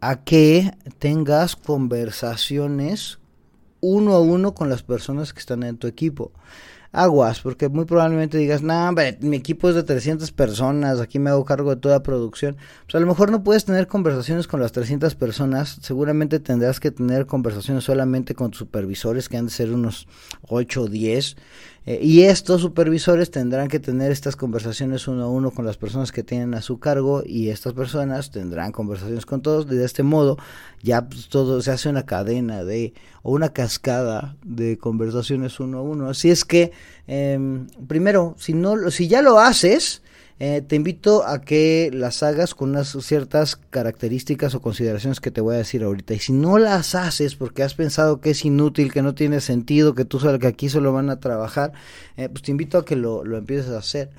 a 0.00 0.22
que 0.22 0.70
tengas 1.00 1.56
conversaciones 1.56 3.18
uno 3.86 4.14
a 4.14 4.20
uno 4.20 4.54
con 4.54 4.68
las 4.68 4.82
personas 4.82 5.32
que 5.32 5.40
están 5.40 5.62
en 5.62 5.78
tu 5.78 5.86
equipo 5.86 6.32
aguas, 6.96 7.40
porque 7.40 7.68
muy 7.68 7.84
probablemente 7.84 8.38
digas, 8.38 8.62
no, 8.62 8.90
mi 9.20 9.36
equipo 9.36 9.68
es 9.68 9.74
de 9.74 9.82
300 9.82 10.32
personas, 10.32 10.98
aquí 10.98 11.18
me 11.18 11.28
hago 11.28 11.44
cargo 11.44 11.74
de 11.74 11.76
toda 11.80 12.02
producción. 12.02 12.56
Pues 12.84 12.94
a 12.94 13.00
lo 13.00 13.06
mejor 13.06 13.30
no 13.30 13.44
puedes 13.44 13.66
tener 13.66 13.86
conversaciones 13.86 14.46
con 14.46 14.60
las 14.60 14.72
300 14.72 15.14
personas, 15.14 15.78
seguramente 15.82 16.40
tendrás 16.40 16.80
que 16.80 16.90
tener 16.90 17.26
conversaciones 17.26 17.84
solamente 17.84 18.34
con 18.34 18.50
tus 18.50 18.60
supervisores, 18.60 19.28
que 19.28 19.36
han 19.36 19.46
de 19.46 19.52
ser 19.52 19.72
unos 19.72 20.08
8 20.48 20.82
o 20.82 20.88
10. 20.88 21.36
Eh, 21.86 22.00
y 22.02 22.22
estos 22.22 22.60
supervisores 22.60 23.30
tendrán 23.30 23.68
que 23.68 23.78
tener 23.78 24.10
estas 24.10 24.34
conversaciones 24.34 25.06
uno 25.06 25.24
a 25.24 25.28
uno 25.28 25.52
con 25.52 25.64
las 25.64 25.76
personas 25.76 26.10
que 26.10 26.24
tienen 26.24 26.54
a 26.54 26.62
su 26.62 26.80
cargo 26.80 27.22
y 27.24 27.48
estas 27.50 27.74
personas 27.74 28.32
tendrán 28.32 28.72
conversaciones 28.72 29.24
con 29.24 29.40
todos. 29.40 29.68
de 29.68 29.84
este 29.84 30.02
modo 30.02 30.36
ya 30.82 31.08
pues, 31.08 31.28
todo 31.28 31.62
se 31.62 31.70
hace 31.70 31.88
una 31.88 32.04
cadena 32.04 32.64
de 32.64 32.92
o 33.22 33.32
una 33.32 33.50
cascada 33.50 34.36
de 34.44 34.78
conversaciones 34.78 35.60
uno 35.60 35.78
a 35.78 35.82
uno. 35.82 36.10
Así 36.10 36.30
es 36.30 36.44
que 36.44 36.72
em, 37.06 37.68
primero, 37.86 38.34
si 38.36 38.52
no, 38.52 38.90
si 38.90 39.06
ya 39.06 39.22
lo 39.22 39.38
haces, 39.38 40.02
eh, 40.38 40.60
te 40.60 40.76
invito 40.76 41.26
a 41.26 41.40
que 41.40 41.90
las 41.94 42.22
hagas 42.22 42.54
con 42.54 42.70
unas 42.70 42.90
ciertas 43.00 43.56
características 43.56 44.54
o 44.54 44.60
consideraciones 44.60 45.18
que 45.18 45.30
te 45.30 45.40
voy 45.40 45.54
a 45.54 45.58
decir 45.58 45.82
ahorita. 45.82 46.12
Y 46.12 46.18
si 46.18 46.34
no 46.34 46.58
las 46.58 46.94
haces 46.94 47.36
porque 47.36 47.62
has 47.62 47.74
pensado 47.74 48.20
que 48.20 48.30
es 48.30 48.44
inútil, 48.44 48.92
que 48.92 49.00
no 49.00 49.14
tiene 49.14 49.40
sentido, 49.40 49.94
que 49.94 50.04
tú 50.04 50.18
que 50.38 50.46
aquí 50.46 50.68
solo 50.68 50.92
van 50.92 51.08
a 51.08 51.20
trabajar, 51.20 51.72
eh, 52.18 52.28
pues 52.28 52.42
te 52.42 52.50
invito 52.50 52.76
a 52.76 52.84
que 52.84 52.96
lo, 52.96 53.24
empieces 53.34 53.70
a 53.70 53.78
hacer. 53.78 54.10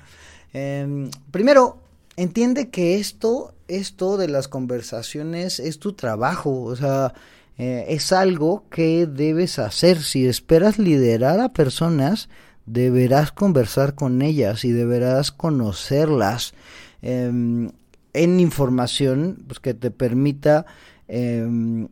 Em, 0.52 1.10
primero, 1.30 1.78
entiende 2.16 2.68
que 2.70 2.96
esto, 2.96 3.54
esto 3.68 4.16
de 4.16 4.26
las 4.26 4.48
conversaciones 4.48 5.60
es 5.60 5.78
tu 5.78 5.92
trabajo, 5.92 6.62
o 6.62 6.74
sea, 6.74 7.14
eh, 7.58 7.86
es 7.90 8.12
algo 8.12 8.64
que 8.70 9.06
debes 9.06 9.60
hacer. 9.60 10.02
Si 10.02 10.26
esperas 10.26 10.78
liderar 10.78 11.38
a 11.40 11.52
personas, 11.52 12.28
deberás 12.68 13.32
conversar 13.32 13.94
con 13.94 14.22
ellas 14.22 14.64
y 14.64 14.72
deberás 14.72 15.32
conocerlas 15.32 16.54
em, 17.02 17.70
en 18.12 18.40
información 18.40 19.38
pues, 19.46 19.60
que 19.60 19.74
te 19.74 19.90
permita 19.90 20.66
em, 21.06 21.88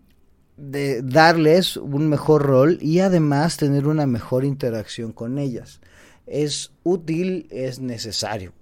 de 0.57 1.03
darles 1.03 1.77
un 1.77 2.09
mejor 2.09 2.43
rol 2.43 2.79
y 2.81 3.01
además 3.01 3.57
tener 3.57 3.87
una 3.87 4.07
mejor 4.07 4.45
interacción 4.45 5.13
con 5.13 5.39
ellas. 5.39 5.81
Es 6.27 6.73
útil, 6.83 7.47
es 7.51 7.81
necesario. 7.81 8.53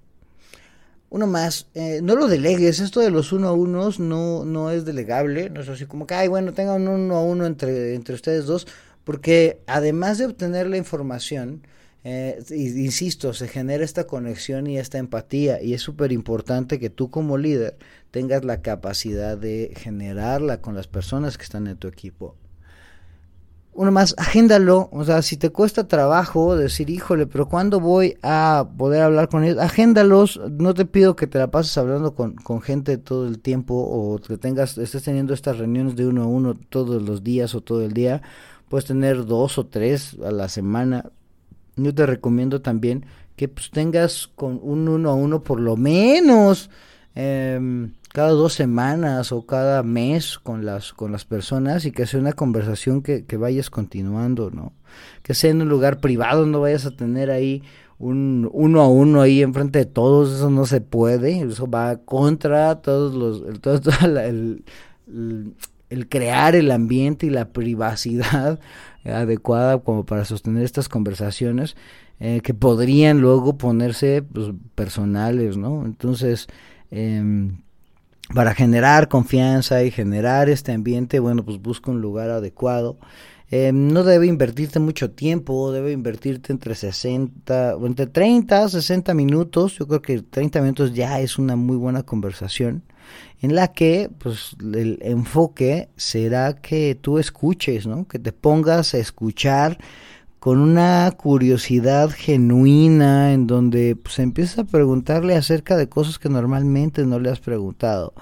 Uno 1.10 1.26
más, 1.28 1.68
eh, 1.74 2.00
no 2.02 2.16
lo 2.16 2.26
delegues, 2.26 2.80
esto 2.80 2.98
de 2.98 3.10
los 3.10 3.32
uno 3.32 3.48
a 3.48 3.52
unos 3.52 4.00
no, 4.00 4.44
no 4.44 4.70
es 4.72 4.84
delegable, 4.84 5.48
no 5.48 5.60
es 5.60 5.68
así 5.68 5.86
como 5.86 6.06
que, 6.06 6.14
ay, 6.14 6.26
bueno, 6.26 6.52
tengan 6.52 6.88
un 6.88 7.02
uno 7.02 7.16
a 7.16 7.22
uno 7.22 7.46
entre, 7.46 7.94
entre 7.94 8.16
ustedes 8.16 8.46
dos, 8.46 8.66
porque 9.04 9.60
además 9.68 10.18
de 10.18 10.26
obtener 10.26 10.66
la 10.66 10.76
información, 10.76 11.62
eh, 12.04 12.44
insisto, 12.50 13.32
se 13.32 13.48
genera 13.48 13.82
esta 13.82 14.06
conexión 14.06 14.66
y 14.66 14.78
esta 14.78 14.98
empatía 14.98 15.62
y 15.62 15.72
es 15.72 15.80
súper 15.80 16.12
importante 16.12 16.78
que 16.78 16.90
tú 16.90 17.10
como 17.10 17.38
líder 17.38 17.78
tengas 18.10 18.44
la 18.44 18.60
capacidad 18.60 19.38
de 19.38 19.72
generarla 19.74 20.60
con 20.60 20.74
las 20.74 20.86
personas 20.86 21.38
que 21.38 21.44
están 21.44 21.66
en 21.66 21.78
tu 21.78 21.88
equipo. 21.88 22.36
Uno 23.72 23.90
más, 23.90 24.14
agéndalo, 24.18 24.90
o 24.92 25.02
sea, 25.02 25.22
si 25.22 25.38
te 25.38 25.48
cuesta 25.50 25.88
trabajo 25.88 26.56
decir, 26.56 26.90
híjole, 26.90 27.26
pero 27.26 27.48
¿cuándo 27.48 27.80
voy 27.80 28.18
a 28.22 28.68
poder 28.76 29.02
hablar 29.02 29.30
con 29.30 29.42
ellos? 29.42 29.58
Agéndalos, 29.58 30.38
no 30.50 30.74
te 30.74 30.84
pido 30.84 31.16
que 31.16 31.26
te 31.26 31.38
la 31.38 31.50
pases 31.50 31.76
hablando 31.78 32.14
con, 32.14 32.34
con 32.34 32.60
gente 32.60 32.98
todo 32.98 33.26
el 33.26 33.40
tiempo 33.40 33.74
o 33.74 34.18
que 34.18 34.36
tengas, 34.36 34.76
estés 34.76 35.02
teniendo 35.02 35.32
estas 35.32 35.58
reuniones 35.58 35.96
de 35.96 36.06
uno 36.06 36.24
a 36.24 36.26
uno 36.26 36.54
todos 36.54 37.02
los 37.02 37.24
días 37.24 37.54
o 37.54 37.62
todo 37.62 37.82
el 37.82 37.94
día, 37.94 38.22
puedes 38.68 38.84
tener 38.84 39.24
dos 39.24 39.58
o 39.58 39.66
tres 39.66 40.16
a 40.22 40.30
la 40.30 40.48
semana, 40.48 41.10
yo 41.76 41.94
te 41.94 42.06
recomiendo 42.06 42.60
también 42.60 43.06
que 43.36 43.48
pues, 43.48 43.70
tengas 43.70 44.28
con 44.34 44.60
un 44.62 44.88
uno 44.88 45.10
a 45.10 45.14
uno 45.14 45.42
por 45.42 45.60
lo 45.60 45.76
menos 45.76 46.70
em, 47.14 47.92
cada 48.12 48.30
dos 48.30 48.54
semanas 48.54 49.32
o 49.32 49.44
cada 49.44 49.82
mes 49.82 50.38
con 50.38 50.64
las 50.64 50.92
con 50.92 51.10
las 51.12 51.24
personas 51.24 51.84
y 51.84 51.92
que 51.92 52.06
sea 52.06 52.20
una 52.20 52.32
conversación 52.32 53.02
que, 53.02 53.24
que 53.24 53.36
vayas 53.36 53.70
continuando, 53.70 54.50
¿no? 54.50 54.72
Que 55.22 55.34
sea 55.34 55.50
en 55.50 55.62
un 55.62 55.68
lugar 55.68 56.00
privado, 56.00 56.46
no 56.46 56.60
vayas 56.60 56.86
a 56.86 56.96
tener 56.96 57.30
ahí 57.30 57.62
un 57.98 58.48
uno 58.52 58.80
a 58.82 58.88
uno 58.88 59.20
ahí 59.20 59.42
enfrente 59.42 59.80
de 59.80 59.86
todos, 59.86 60.34
eso 60.34 60.50
no 60.50 60.66
se 60.66 60.80
puede, 60.80 61.40
eso 61.40 61.68
va 61.68 61.96
contra 61.98 62.76
todos 62.82 63.14
los, 63.14 63.60
todo, 63.60 63.80
el 64.04 64.64
crear 66.08 66.54
el 66.56 66.70
ambiente 66.70 67.26
y 67.26 67.30
la 67.30 67.48
privacidad 67.50 68.58
adecuada 69.04 69.78
como 69.78 70.04
para 70.04 70.24
sostener 70.24 70.64
estas 70.64 70.88
conversaciones 70.88 71.76
eh, 72.20 72.40
que 72.42 72.54
podrían 72.54 73.20
luego 73.20 73.58
ponerse 73.58 74.22
pues, 74.22 74.50
personales, 74.74 75.56
¿no? 75.56 75.84
Entonces, 75.84 76.46
em, 76.90 77.58
para 78.34 78.54
generar 78.54 79.08
confianza 79.08 79.82
y 79.84 79.90
generar 79.90 80.48
este 80.48 80.72
ambiente, 80.72 81.18
bueno, 81.18 81.44
pues 81.44 81.60
busca 81.60 81.90
un 81.90 82.00
lugar 82.00 82.30
adecuado. 82.30 82.98
Em, 83.50 83.88
no 83.88 84.04
debe 84.04 84.26
invertirte 84.26 84.78
mucho 84.80 85.10
tiempo, 85.10 85.70
debe 85.72 85.92
invertirte 85.92 86.52
entre 86.52 86.74
60, 86.74 87.76
entre 87.84 88.06
30 88.06 88.68
60 88.68 89.14
minutos. 89.14 89.76
Yo 89.78 89.86
creo 89.86 90.02
que 90.02 90.22
30 90.22 90.60
minutos 90.60 90.94
ya 90.94 91.20
es 91.20 91.38
una 91.38 91.56
muy 91.56 91.76
buena 91.76 92.04
conversación 92.04 92.82
en 93.40 93.54
la 93.54 93.68
que 93.68 94.10
pues 94.18 94.56
el 94.60 94.98
enfoque 95.02 95.88
será 95.96 96.54
que 96.54 96.94
tú 96.94 97.18
escuches, 97.18 97.86
¿no? 97.86 98.06
Que 98.08 98.18
te 98.18 98.32
pongas 98.32 98.94
a 98.94 98.98
escuchar 98.98 99.78
con 100.38 100.58
una 100.58 101.10
curiosidad 101.16 102.10
genuina 102.10 103.32
en 103.32 103.46
donde 103.46 103.96
pues 103.96 104.18
empiezas 104.18 104.58
a 104.58 104.64
preguntarle 104.64 105.36
acerca 105.36 105.76
de 105.76 105.88
cosas 105.88 106.18
que 106.18 106.28
normalmente 106.28 107.06
no 107.06 107.18
le 107.18 107.30
has 107.30 107.40
preguntado. 107.40 108.12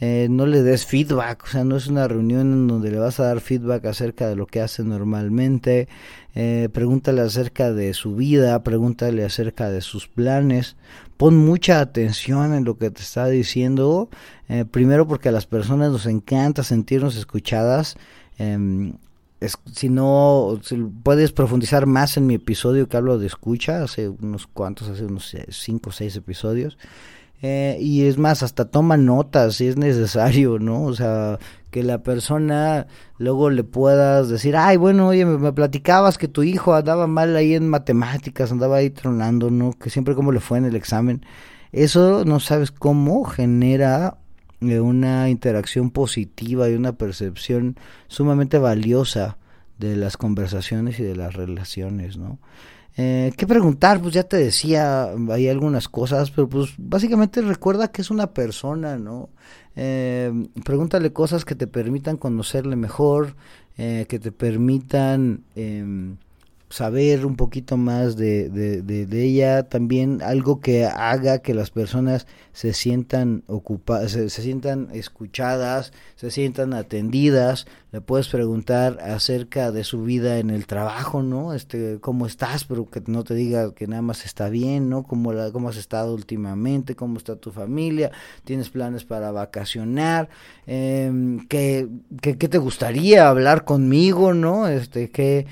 Eh, 0.00 0.28
no 0.30 0.46
le 0.46 0.62
des 0.62 0.86
feedback, 0.86 1.42
o 1.44 1.46
sea, 1.48 1.64
no 1.64 1.76
es 1.76 1.88
una 1.88 2.06
reunión 2.06 2.52
en 2.52 2.68
donde 2.68 2.92
le 2.92 2.98
vas 2.98 3.18
a 3.18 3.24
dar 3.24 3.40
feedback 3.40 3.84
acerca 3.86 4.28
de 4.28 4.36
lo 4.36 4.46
que 4.46 4.60
hace 4.60 4.84
normalmente, 4.84 5.88
eh, 6.36 6.68
pregúntale 6.72 7.20
acerca 7.20 7.72
de 7.72 7.92
su 7.94 8.14
vida, 8.14 8.62
pregúntale 8.62 9.24
acerca 9.24 9.70
de 9.70 9.80
sus 9.80 10.06
planes, 10.06 10.76
pon 11.16 11.36
mucha 11.36 11.80
atención 11.80 12.54
en 12.54 12.64
lo 12.64 12.78
que 12.78 12.92
te 12.92 13.02
está 13.02 13.26
diciendo, 13.26 14.08
eh, 14.48 14.64
primero 14.64 15.08
porque 15.08 15.30
a 15.30 15.32
las 15.32 15.46
personas 15.46 15.90
nos 15.90 16.06
encanta 16.06 16.62
sentirnos 16.62 17.16
escuchadas, 17.16 17.96
em, 18.38 18.92
si 19.72 19.88
no, 19.88 20.60
puedes 21.02 21.32
profundizar 21.32 21.86
más 21.86 22.16
en 22.16 22.26
mi 22.26 22.34
episodio 22.34 22.88
que 22.88 22.96
hablo 22.96 23.18
de 23.18 23.26
escucha, 23.26 23.82
hace 23.82 24.08
unos 24.08 24.46
cuantos, 24.46 24.88
hace 24.88 25.04
unos 25.06 25.36
5 25.48 25.90
o 25.90 25.92
6 25.92 26.16
episodios, 26.16 26.76
eh, 27.40 27.76
y 27.80 28.04
es 28.06 28.18
más, 28.18 28.42
hasta 28.42 28.64
toma 28.64 28.96
notas 28.96 29.56
si 29.56 29.68
es 29.68 29.76
necesario, 29.76 30.58
¿no? 30.58 30.82
O 30.82 30.94
sea, 30.94 31.38
que 31.70 31.82
la 31.82 32.02
persona 32.02 32.86
luego 33.18 33.50
le 33.50 33.64
puedas 33.64 34.28
decir, 34.28 34.56
ay, 34.56 34.76
bueno, 34.76 35.08
oye, 35.08 35.24
me, 35.24 35.52
platicabas 35.52 36.18
que 36.18 36.28
tu 36.28 36.42
hijo 36.42 36.74
andaba 36.74 37.06
mal 37.06 37.36
ahí 37.36 37.54
en 37.54 37.68
matemáticas, 37.68 38.50
andaba 38.50 38.76
ahí 38.76 38.90
tronando, 38.90 39.50
¿no? 39.50 39.72
Que 39.72 39.90
siempre 39.90 40.14
como 40.14 40.32
le 40.32 40.40
fue 40.40 40.58
en 40.58 40.64
el 40.64 40.76
examen. 40.76 41.24
Eso 41.70 42.24
no 42.24 42.40
sabes 42.40 42.72
cómo 42.72 43.24
genera 43.24 44.18
eh, 44.60 44.80
una 44.80 45.28
interacción 45.28 45.90
positiva 45.90 46.68
y 46.68 46.74
una 46.74 46.94
percepción 46.94 47.76
sumamente 48.08 48.58
valiosa 48.58 49.36
de 49.78 49.94
las 49.94 50.16
conversaciones 50.16 50.98
y 50.98 51.04
de 51.04 51.14
las 51.14 51.34
relaciones, 51.34 52.16
¿no? 52.16 52.38
Eh, 53.00 53.32
¿Qué 53.36 53.46
preguntar? 53.46 54.02
Pues 54.02 54.12
ya 54.12 54.24
te 54.24 54.36
decía, 54.36 55.12
hay 55.30 55.48
algunas 55.48 55.88
cosas, 55.88 56.32
pero 56.32 56.48
pues 56.48 56.74
básicamente 56.78 57.40
recuerda 57.42 57.92
que 57.92 58.02
es 58.02 58.10
una 58.10 58.32
persona, 58.32 58.98
¿no? 58.98 59.28
Eh, 59.76 60.32
pregúntale 60.64 61.12
cosas 61.12 61.44
que 61.44 61.54
te 61.54 61.68
permitan 61.68 62.16
conocerle 62.16 62.74
mejor, 62.74 63.36
eh, 63.76 64.06
que 64.08 64.18
te 64.18 64.32
permitan 64.32 65.44
em, 65.54 66.16
saber 66.70 67.24
un 67.24 67.36
poquito 67.36 67.76
más 67.76 68.16
de, 68.16 68.50
de, 68.50 68.82
de, 68.82 69.24
ella, 69.24 69.62
también 69.62 70.20
algo 70.22 70.60
que 70.60 70.84
haga 70.84 71.38
que 71.38 71.54
las 71.54 71.70
personas 71.70 72.26
se 72.52 72.74
sientan 72.74 73.42
ocupadas, 73.46 74.12
se, 74.12 74.28
sientan 74.28 74.88
escuchadas, 74.92 75.92
se 76.16 76.30
sientan 76.30 76.74
atendidas, 76.74 77.66
le 77.90 78.02
puedes 78.02 78.28
preguntar 78.28 78.98
acerca 79.00 79.70
de 79.72 79.82
su 79.82 80.02
vida 80.02 80.38
en 80.38 80.50
el 80.50 80.66
trabajo, 80.66 81.22
¿no? 81.22 81.54
Este, 81.54 81.98
cómo 82.00 82.26
estás, 82.26 82.64
pero 82.64 82.84
que 82.90 83.02
no 83.06 83.24
te 83.24 83.34
diga 83.34 83.72
que 83.72 83.86
nada 83.86 84.02
más 84.02 84.26
está 84.26 84.50
bien, 84.50 84.90
¿no? 84.90 85.04
Cómo, 85.04 85.32
la, 85.32 85.50
cómo 85.52 85.70
has 85.70 85.78
estado 85.78 86.12
últimamente, 86.12 86.96
cómo 86.96 87.16
está 87.16 87.36
tu 87.36 87.50
familia, 87.50 88.10
tienes 88.44 88.68
planes 88.68 89.04
para 89.04 89.32
vacacionar, 89.32 90.28
eh, 90.66 91.38
¿qué, 91.48 91.88
qué, 92.20 92.34
te 92.34 92.58
gustaría 92.58 93.28
hablar 93.28 93.64
conmigo, 93.64 94.34
¿no? 94.34 94.68
Este, 94.68 95.10
qué 95.10 95.46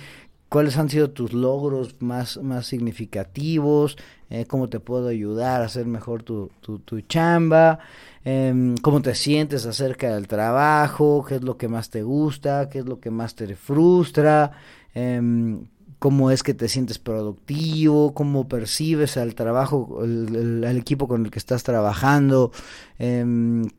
cuáles 0.56 0.78
han 0.78 0.88
sido 0.88 1.10
tus 1.10 1.34
logros 1.34 1.96
más, 1.98 2.38
más 2.38 2.66
significativos, 2.66 3.98
eh, 4.30 4.46
cómo 4.46 4.70
te 4.70 4.80
puedo 4.80 5.08
ayudar 5.08 5.60
a 5.60 5.66
hacer 5.66 5.84
mejor 5.84 6.22
tu, 6.22 6.50
tu, 6.62 7.00
chamba, 7.02 7.78
eh, 8.25 8.75
cómo 8.80 9.02
te 9.02 9.14
sientes 9.14 9.66
acerca 9.66 10.14
del 10.14 10.26
trabajo, 10.26 11.22
qué 11.28 11.34
es 11.34 11.42
lo 11.42 11.58
que 11.58 11.68
más 11.68 11.90
te 11.90 12.02
gusta, 12.02 12.70
qué 12.70 12.78
es 12.78 12.86
lo 12.86 13.00
que 13.00 13.10
más 13.10 13.34
te 13.34 13.54
frustra, 13.54 14.52
eh, 14.94 15.58
cómo 15.98 16.30
es 16.30 16.42
que 16.42 16.54
te 16.54 16.68
sientes 16.68 16.98
productivo, 16.98 18.14
cómo 18.14 18.48
percibes 18.48 19.18
al 19.18 19.34
trabajo, 19.34 20.04
el, 20.04 20.64
equipo 20.64 21.06
con 21.06 21.26
el 21.26 21.30
que 21.30 21.38
estás 21.38 21.64
trabajando, 21.64 22.50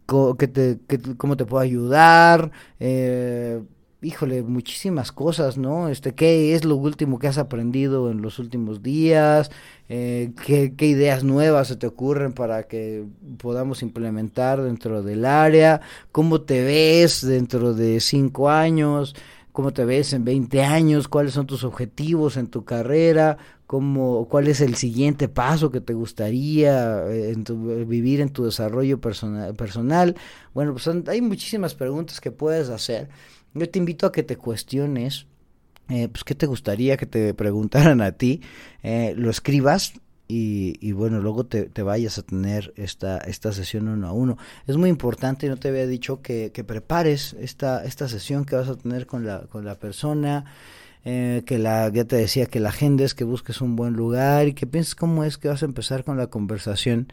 cómo, 0.05 0.37
que 0.37 0.47
te, 0.47 0.77
cómo 1.17 1.37
te 1.37 1.45
puedo 1.45 1.63
ayudar, 1.63 2.51
eh, 2.79 3.63
híjole, 4.01 4.43
muchísimas 4.43 5.11
cosas, 5.11 5.57
¿no? 5.57 5.89
Este, 5.89 6.13
¿qué 6.13 6.53
es 6.55 6.65
lo 6.65 6.75
último 6.75 7.19
que 7.19 7.27
has 7.27 7.37
aprendido 7.37 8.11
en 8.11 8.21
los 8.21 8.39
últimos 8.39 8.83
días? 8.83 9.51
Eh, 9.89 10.31
¿qué, 10.45 10.73
¿qué, 10.75 10.87
ideas 10.87 11.23
nuevas 11.23 11.69
se 11.69 11.75
te 11.75 11.87
ocurren 11.87 12.33
para 12.33 12.63
que 12.63 13.05
podamos 13.37 13.81
implementar 13.81 14.61
dentro 14.61 15.01
del 15.01 15.25
área? 15.25 15.81
¿Cómo 16.11 16.41
te 16.41 16.63
ves 16.63 17.25
dentro 17.25 17.73
de 17.73 17.99
cinco 17.99 18.49
años? 18.49 19.15
¿Cómo 19.51 19.73
te 19.73 19.85
ves 19.85 20.13
en 20.13 20.23
20 20.23 20.63
años? 20.63 21.07
¿Cuáles 21.07 21.33
son 21.33 21.47
tus 21.47 21.63
objetivos 21.63 22.37
en 22.37 22.45
tu 22.45 22.63
carrera? 22.63 23.39
¿Cómo, 23.67 24.27
¿Cuál 24.29 24.47
es 24.47 24.61
el 24.61 24.75
siguiente 24.75 25.27
paso 25.27 25.71
que 25.71 25.81
te 25.81 25.93
gustaría 25.93 27.05
eh, 27.07 27.31
en 27.31 27.43
tu, 27.43 27.85
vivir 27.85 28.21
en 28.21 28.29
tu 28.29 28.45
desarrollo 28.45 28.99
personal, 28.99 29.53
personal? 29.55 30.15
Bueno, 30.53 30.73
pues 30.73 30.87
hay 31.07 31.21
muchísimas 31.21 31.75
preguntas 31.75 32.21
que 32.21 32.31
puedes 32.31 32.69
hacer 32.69 33.09
yo 33.57 33.69
te 33.69 33.79
invito 33.79 34.05
a 34.05 34.11
que 34.11 34.23
te 34.23 34.37
cuestiones, 34.37 35.25
eh, 35.89 36.07
pues, 36.09 36.23
¿qué 36.23 36.35
te 36.35 36.45
gustaría 36.45 36.97
que 36.97 37.05
te 37.05 37.33
preguntaran 37.33 38.01
a 38.01 38.11
ti? 38.11 38.41
Eh, 38.83 39.13
lo 39.17 39.29
escribas 39.29 39.93
y, 40.27 40.75
y, 40.81 40.91
bueno, 40.91 41.21
luego 41.21 41.45
te, 41.45 41.63
te, 41.63 41.83
vayas 41.83 42.17
a 42.17 42.23
tener 42.23 42.73
esta, 42.75 43.17
esta 43.19 43.53
sesión 43.53 43.87
uno 43.87 44.07
a 44.07 44.11
uno. 44.11 44.37
Es 44.67 44.75
muy 44.75 44.89
importante, 44.89 45.47
no 45.47 45.57
te 45.57 45.69
había 45.69 45.87
dicho 45.87 46.21
que, 46.21 46.51
que 46.51 46.63
prepares 46.63 47.35
esta, 47.39 47.83
esta 47.85 48.09
sesión 48.09 48.43
que 48.45 48.57
vas 48.57 48.67
a 48.67 48.75
tener 48.75 49.07
con 49.07 49.25
la, 49.25 49.41
con 49.47 49.63
la 49.63 49.75
persona, 49.75 50.45
eh, 51.09 51.43
que 51.45 51.57
la, 51.57 51.87
ya 51.87 52.03
te 52.03 52.17
decía, 52.17 52.47
que 52.47 52.59
la 52.59 52.67
agendes, 52.67 53.15
que 53.15 53.23
busques 53.23 53.61
un 53.61 53.77
buen 53.77 53.93
lugar 53.93 54.49
y 54.49 54.53
que 54.53 54.67
pienses 54.67 54.93
cómo 54.93 55.23
es 55.23 55.37
que 55.37 55.47
vas 55.47 55.61
a 55.61 55.65
empezar 55.65 56.03
con 56.03 56.17
la 56.17 56.27
conversación. 56.27 57.07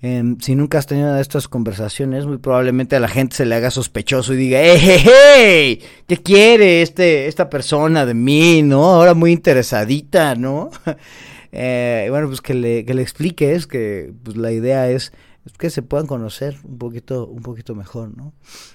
Eh, 0.00 0.22
si 0.38 0.54
nunca 0.54 0.78
has 0.78 0.86
tenido 0.86 1.18
estas 1.18 1.48
conversaciones, 1.48 2.24
muy 2.24 2.38
probablemente 2.38 2.94
a 2.94 3.00
la 3.00 3.08
gente 3.08 3.34
se 3.34 3.44
le 3.44 3.56
haga 3.56 3.72
sospechoso 3.72 4.32
y 4.32 4.36
diga, 4.36 4.60
¡Hey, 4.62 4.78
hey, 4.80 5.00
hey! 5.04 5.82
¿Qué 6.06 6.18
quiere 6.18 6.82
este, 6.82 7.26
esta 7.26 7.50
persona 7.50 8.06
de 8.06 8.14
mí, 8.14 8.62
no? 8.62 8.84
Ahora 8.84 9.14
muy 9.14 9.32
interesadita, 9.32 10.36
¿no? 10.36 10.70
eh, 11.50 12.06
bueno, 12.10 12.28
pues 12.28 12.40
que 12.40 12.54
le, 12.54 12.84
que 12.84 12.94
le 12.94 13.02
expliques 13.02 13.66
que 13.66 14.12
pues, 14.22 14.36
la 14.36 14.52
idea 14.52 14.88
es 14.88 15.12
que 15.58 15.70
se 15.70 15.82
puedan 15.82 16.06
conocer 16.06 16.56
un 16.64 16.78
poquito, 16.78 17.26
un 17.26 17.42
poquito 17.42 17.74
mejor, 17.74 18.16
¿no? 18.16 18.32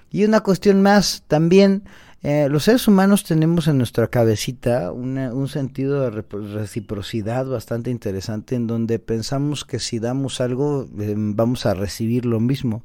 Y 0.10 0.24
una 0.24 0.42
cuestión 0.42 0.82
más, 0.82 1.24
también 1.28 1.84
eh, 2.24 2.50
los 2.50 2.66
seres 2.66 2.88
humanos 2.88 3.24
tenemos 3.24 3.68
en 3.68 3.78
nuestra 3.78 4.08
cabecita 4.08 4.92
una, 4.92 5.34
un 5.34 5.48
sentido 5.48 6.02
de 6.02 6.22
reciprocidad 6.32 7.48
bastante 7.48 7.90
interesante 7.90 8.56
en 8.56 8.68
donde 8.68 9.00
pensamos 9.00 9.66
que 9.66 9.80
si 9.80 9.98
damos 9.98 10.40
algo 10.40 10.88
eh, 11.00 11.16
vamos 11.18 11.66
a 11.66 11.74
recibir 11.74 12.26
lo 12.26 12.40
mismo. 12.40 12.84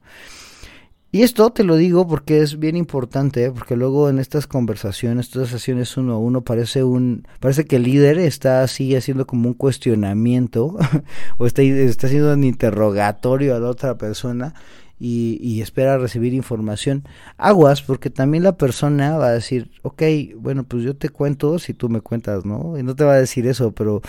Y 1.13 1.23
esto 1.23 1.51
te 1.51 1.65
lo 1.65 1.77
digo 1.77 2.07
porque 2.07 2.43
es 2.43 2.59
bien 2.59 2.77
importante, 2.77 3.51
porque 3.51 3.77
luego 3.77 4.11
en 4.11 4.19
estas 4.19 4.47
conversaciones, 4.47 5.27
estas 5.27 5.49
sesiones 5.49 5.97
uno 5.97 6.15
a 6.15 6.19
uno, 6.19 6.43
parece 6.43 6.85
un, 6.85 7.27
parece 7.41 7.65
que 7.65 7.77
el 7.77 7.85
líder 7.85 8.19
está 8.19 8.63
así 8.63 8.95
haciendo 8.95 9.27
como 9.27 9.49
un 9.49 9.55
cuestionamiento, 9.55 10.77
o 11.39 11.47
está, 11.47 11.63
está 11.63 12.09
haciendo 12.09 12.35
un 12.35 12.45
interrogatorio 12.45 13.55
a 13.55 13.61
la 13.61 13.71
otra 13.71 13.97
persona, 13.97 14.55
y, 14.99 15.39
y, 15.43 15.61
espera 15.61 15.99
recibir 15.99 16.33
información. 16.33 17.05
Aguas, 17.37 17.83
porque 17.83 18.09
también 18.09 18.45
la 18.45 18.57
persona 18.57 19.19
va 19.19 19.29
a 19.29 19.33
decir, 19.33 19.71
ok, 19.83 20.03
bueno, 20.37 20.65
pues 20.65 20.85
yo 20.85 20.97
te 20.97 21.11
cuento 21.11 21.59
si 21.59 21.75
tú 21.75 21.91
me 21.91 22.01
cuentas, 22.01 22.47
¿no? 22.47 22.79
Y 22.79 22.83
no 22.83 22.97
te 22.97 23.05
va 23.05 23.13
a 23.13 23.21
decir 23.21 23.47
eso, 23.47 23.73
pero 23.73 24.01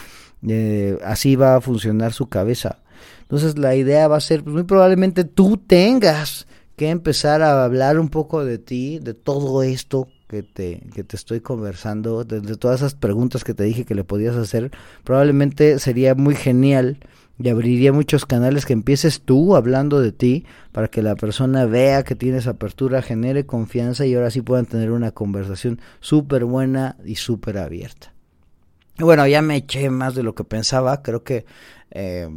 eh, 0.48 0.98
así 1.04 1.36
va 1.36 1.58
a 1.58 1.62
funcionar 1.62 2.14
su 2.14 2.30
cabeza. 2.30 2.80
Entonces 3.24 3.58
la 3.58 3.76
idea 3.76 4.08
va 4.08 4.18
a 4.18 4.22
ser, 4.22 4.44
pues 4.44 4.54
muy 4.54 4.64
probablemente 4.64 5.26
tú 5.26 5.58
tengas 5.58 6.48
que 6.78 6.92
empezar 6.92 7.42
a 7.42 7.66
hablar 7.66 8.00
un 8.00 8.08
poco 8.08 8.46
de 8.46 8.60
ti, 8.60 9.00
de 9.00 9.16
todo 9.16 9.64
esto 9.64 10.08
que 10.28 10.44
te, 10.44 10.84
que 10.94 11.04
te 11.04 11.16
estoy 11.16 11.42
conversando, 11.42 12.24
de, 12.24 12.40
todas 12.56 12.82
esas 12.82 12.94
preguntas 12.94 13.44
que 13.44 13.56
te 13.56 13.64
dije 13.64 13.84
que 13.84 13.96
le 13.96 14.04
podías 14.04 14.36
hacer, 14.36 14.72
probablemente 15.04 15.80
sería 15.80 16.14
muy 16.14 16.36
genial 16.36 17.00
y 17.40 17.50
abriría 17.50 17.92
muchos 17.94 18.28
canales 18.28 18.68
que 18.68 18.74
empieces 18.74 19.22
tú 19.22 19.56
hablando 19.56 20.00
de 20.00 20.12
ti 20.12 20.46
para 20.72 20.88
que 20.88 21.02
la 21.02 21.16
persona 21.16 21.66
vea 21.66 22.04
que 22.04 22.16
tienes 22.16 22.46
apertura, 22.46 23.02
genere 23.02 23.48
confianza 23.48 24.06
y 24.06 24.14
ahora 24.14 24.30
sí 24.30 24.42
puedan 24.42 24.68
tener 24.68 24.92
una 24.92 25.12
conversación 25.12 25.82
súper 26.00 26.46
buena 26.46 26.96
y 27.04 27.16
súper 27.16 27.58
abierta. 27.58 28.14
Bueno, 29.00 29.28
ya 29.28 29.44
me 29.44 29.56
eché 29.56 29.90
más 29.92 30.16
de 30.16 30.24
lo 30.24 30.34
que 30.34 30.44
pensaba, 30.44 31.04
creo 31.04 31.24
que 31.24 31.46
eh, 31.92 32.28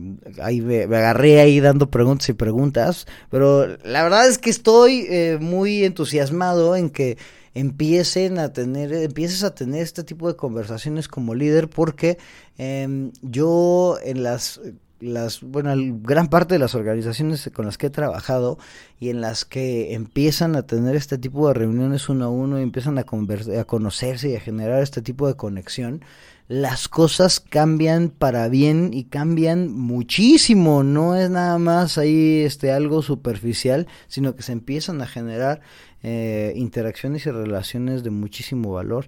ahí 0.40 0.60
me, 0.60 0.84
agarré 0.84 1.40
ahí 1.40 1.60
dando 1.60 1.90
preguntas 1.90 2.28
y 2.28 2.32
preguntas, 2.34 3.06
pero 3.30 3.66
la 3.84 4.02
verdad 4.02 4.28
es 4.28 4.38
que 4.38 4.50
estoy 4.50 5.06
eh, 5.08 5.38
muy 5.40 5.84
entusiasmado 5.84 6.76
en 6.76 6.90
que 6.90 7.18
empiecen 7.54 8.38
a 8.38 8.52
tener, 8.52 8.92
empieces 8.92 9.42
a 9.42 9.54
tener 9.54 9.82
este 9.82 10.04
tipo 10.04 10.28
de 10.28 10.36
conversaciones 10.36 11.08
como 11.08 11.34
líder 11.34 11.68
porque 11.68 12.18
eh, 12.58 13.10
yo 13.22 13.98
en 14.04 14.22
las 14.22 14.60
las, 15.00 15.40
bueno, 15.40 15.72
gran 16.02 16.28
parte 16.28 16.54
de 16.54 16.58
las 16.58 16.74
organizaciones 16.74 17.50
con 17.52 17.66
las 17.66 17.78
que 17.78 17.86
he 17.86 17.90
trabajado 17.90 18.58
y 18.98 19.08
en 19.08 19.20
las 19.20 19.44
que 19.44 19.94
empiezan 19.94 20.56
a 20.56 20.66
tener 20.66 20.94
este 20.94 21.18
tipo 21.18 21.48
de 21.48 21.54
reuniones 21.54 22.08
uno 22.08 22.26
a 22.26 22.28
uno 22.28 22.60
y 22.60 22.62
empiezan 22.62 22.98
a, 22.98 23.02
a 23.02 23.64
conocerse 23.64 24.28
y 24.28 24.36
a 24.36 24.40
generar 24.40 24.82
este 24.82 25.02
tipo 25.02 25.26
de 25.26 25.34
conexión, 25.34 26.04
las 26.50 26.88
cosas 26.88 27.38
cambian 27.38 28.08
para 28.08 28.48
bien 28.48 28.90
y 28.92 29.04
cambian 29.04 29.72
muchísimo. 29.72 30.82
No 30.82 31.14
es 31.14 31.30
nada 31.30 31.58
más 31.58 31.96
ahí 31.96 32.40
este 32.40 32.72
algo 32.72 33.02
superficial, 33.02 33.86
sino 34.08 34.34
que 34.34 34.42
se 34.42 34.50
empiezan 34.50 35.00
a 35.00 35.06
generar 35.06 35.60
eh, 36.02 36.52
interacciones 36.56 37.24
y 37.24 37.30
relaciones 37.30 38.02
de 38.02 38.10
muchísimo 38.10 38.72
valor. 38.72 39.06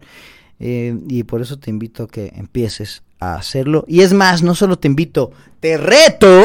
Eh, 0.61 0.97
y 1.09 1.25
por 1.25 1.43
eso 1.43 1.59
te 1.59 1.71
invito 1.71 2.05
a 2.05 2.09
que 2.09 2.33
empieces 2.37 3.03
a 3.19 3.35
hacerlo. 3.35 3.85
Y 3.89 4.03
es 4.03 4.13
más, 4.13 4.45
no 4.45 4.55
solo 4.55 4.79
te 4.79 4.87
invito, 4.87 5.33
te 5.59 5.77
reto 5.77 6.45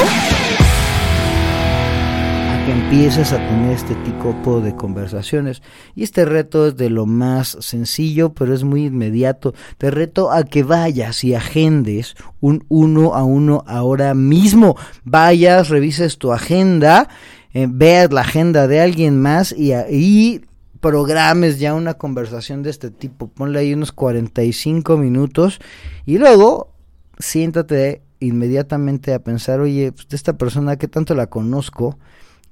empieces 2.77 3.33
a 3.33 3.37
tener 3.37 3.71
este 3.71 3.95
tipo 3.95 4.61
de 4.61 4.75
conversaciones. 4.75 5.63
Y 5.95 6.03
este 6.03 6.25
reto 6.25 6.67
es 6.67 6.77
de 6.77 6.91
lo 6.91 7.07
más 7.07 7.57
sencillo, 7.59 8.33
pero 8.33 8.53
es 8.53 8.63
muy 8.63 8.85
inmediato. 8.85 9.55
Te 9.79 9.89
reto 9.89 10.31
a 10.31 10.43
que 10.43 10.61
vayas 10.61 11.23
y 11.23 11.33
agendes 11.33 12.15
un 12.39 12.65
uno 12.69 13.15
a 13.15 13.23
uno 13.23 13.63
ahora 13.65 14.13
mismo. 14.13 14.77
Vayas, 15.03 15.69
revises 15.69 16.19
tu 16.19 16.31
agenda. 16.31 17.09
Eh, 17.53 17.67
veas 17.67 18.13
la 18.13 18.21
agenda 18.21 18.67
de 18.67 18.79
alguien 18.79 19.19
más 19.19 19.53
y, 19.57 19.73
y 19.73 20.41
programes 20.79 21.57
ya 21.59 21.73
una 21.73 21.95
conversación 21.95 22.61
de 22.61 22.69
este 22.69 22.91
tipo, 22.91 23.27
ponle 23.27 23.59
ahí 23.59 23.73
unos 23.73 23.91
45 23.91 24.97
minutos 24.97 25.59
y 26.05 26.19
luego 26.19 26.75
siéntate 27.17 28.03
inmediatamente 28.19 29.15
a 29.15 29.19
pensar, 29.19 29.61
oye, 29.61 29.91
pues, 29.91 30.07
esta 30.11 30.37
persona, 30.37 30.77
¿qué 30.77 30.87
tanto 30.87 31.15
la 31.15 31.27
conozco? 31.27 31.97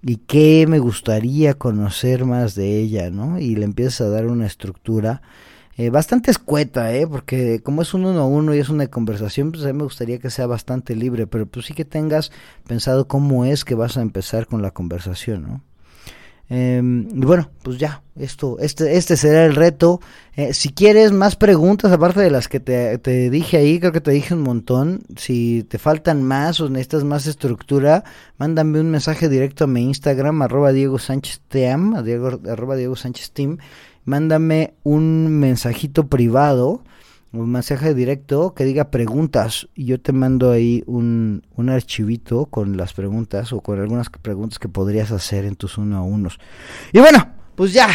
¿Y 0.07 0.17
qué 0.17 0.67
me 0.67 0.77
gustaría 0.77 1.55
conocer 1.55 2.25
más 2.25 2.53
de 2.53 2.79
ella, 2.79 3.09
no? 3.09 3.39
Y 3.39 3.55
le 3.55 3.65
empiezas 3.65 4.01
a 4.01 4.09
dar 4.09 4.27
una 4.27 4.45
estructura 4.45 5.23
eh, 5.77 5.89
bastante 5.89 6.29
escueta, 6.29 6.93
¿eh? 6.93 7.07
Porque 7.07 7.59
como 7.63 7.81
es 7.81 7.95
un 7.95 8.05
uno 8.05 8.19
a 8.19 8.27
uno 8.27 8.53
y 8.53 8.59
es 8.59 8.69
una 8.69 8.85
conversación, 8.85 9.51
pues 9.51 9.63
a 9.63 9.67
mí 9.67 9.73
me 9.73 9.83
gustaría 9.83 10.19
que 10.19 10.29
sea 10.29 10.45
bastante 10.45 10.95
libre, 10.95 11.25
pero 11.25 11.47
pues 11.47 11.65
sí 11.65 11.73
que 11.73 11.85
tengas 11.85 12.31
pensado 12.67 13.07
cómo 13.07 13.45
es 13.45 13.65
que 13.65 13.73
vas 13.73 13.97
a 13.97 14.03
empezar 14.03 14.45
con 14.45 14.61
la 14.61 14.69
conversación, 14.69 15.41
¿no? 15.41 15.63
Em, 16.47 17.07
y 17.09 17.25
bueno, 17.25 17.49
pues 17.63 17.79
ya, 17.79 18.03
esto, 18.15 18.57
este, 18.59 18.97
este 18.97 19.17
será 19.17 19.45
el 19.45 19.55
reto. 19.55 19.99
Eh, 20.35 20.53
si 20.53 20.69
quieres 20.69 21.11
más 21.11 21.35
preguntas, 21.35 21.91
aparte 21.91 22.21
de 22.21 22.29
las 22.29 22.47
que 22.47 22.59
te, 22.59 22.97
te, 22.99 23.29
dije 23.29 23.57
ahí, 23.57 23.79
creo 23.79 23.91
que 23.91 24.01
te 24.01 24.11
dije 24.11 24.33
un 24.33 24.43
montón. 24.43 25.01
Si 25.17 25.63
te 25.63 25.79
faltan 25.79 26.23
más 26.23 26.59
o 26.59 26.69
necesitas 26.69 27.03
más 27.03 27.25
estructura, 27.27 28.03
mándame 28.37 28.79
un 28.79 28.91
mensaje 28.91 29.27
directo 29.27 29.63
a 29.63 29.67
mi 29.67 29.83
Instagram, 29.83 30.41
arroba 30.41 30.71
Diego 30.71 30.99
Sánchez 30.99 31.41
Team, 31.47 31.95
arroba 31.95 32.75
Diego 32.75 32.95
Sánchez 32.95 33.31
Team. 33.31 33.57
Mándame 34.03 34.75
un 34.83 35.39
mensajito 35.39 36.07
privado 36.07 36.83
un 37.35 37.51
mensaje 37.51 37.93
directo 37.93 38.53
que 38.53 38.65
diga 38.65 38.89
preguntas 38.91 39.67
y 39.75 39.85
yo 39.85 39.99
te 39.99 40.11
mando 40.11 40.51
ahí 40.51 40.83
un, 40.85 41.43
un 41.55 41.69
archivito 41.69 42.45
con 42.45 42.77
las 42.77 42.93
preguntas 42.93 43.53
o 43.53 43.61
con 43.61 43.79
algunas 43.79 44.09
preguntas 44.09 44.59
que 44.59 44.69
podrías 44.69 45.11
hacer 45.11 45.45
en 45.45 45.55
tus 45.55 45.77
uno 45.77 45.97
a 45.97 46.01
unos. 46.03 46.39
Y 46.93 46.99
bueno, 46.99 47.27
pues 47.55 47.73
ya, 47.73 47.89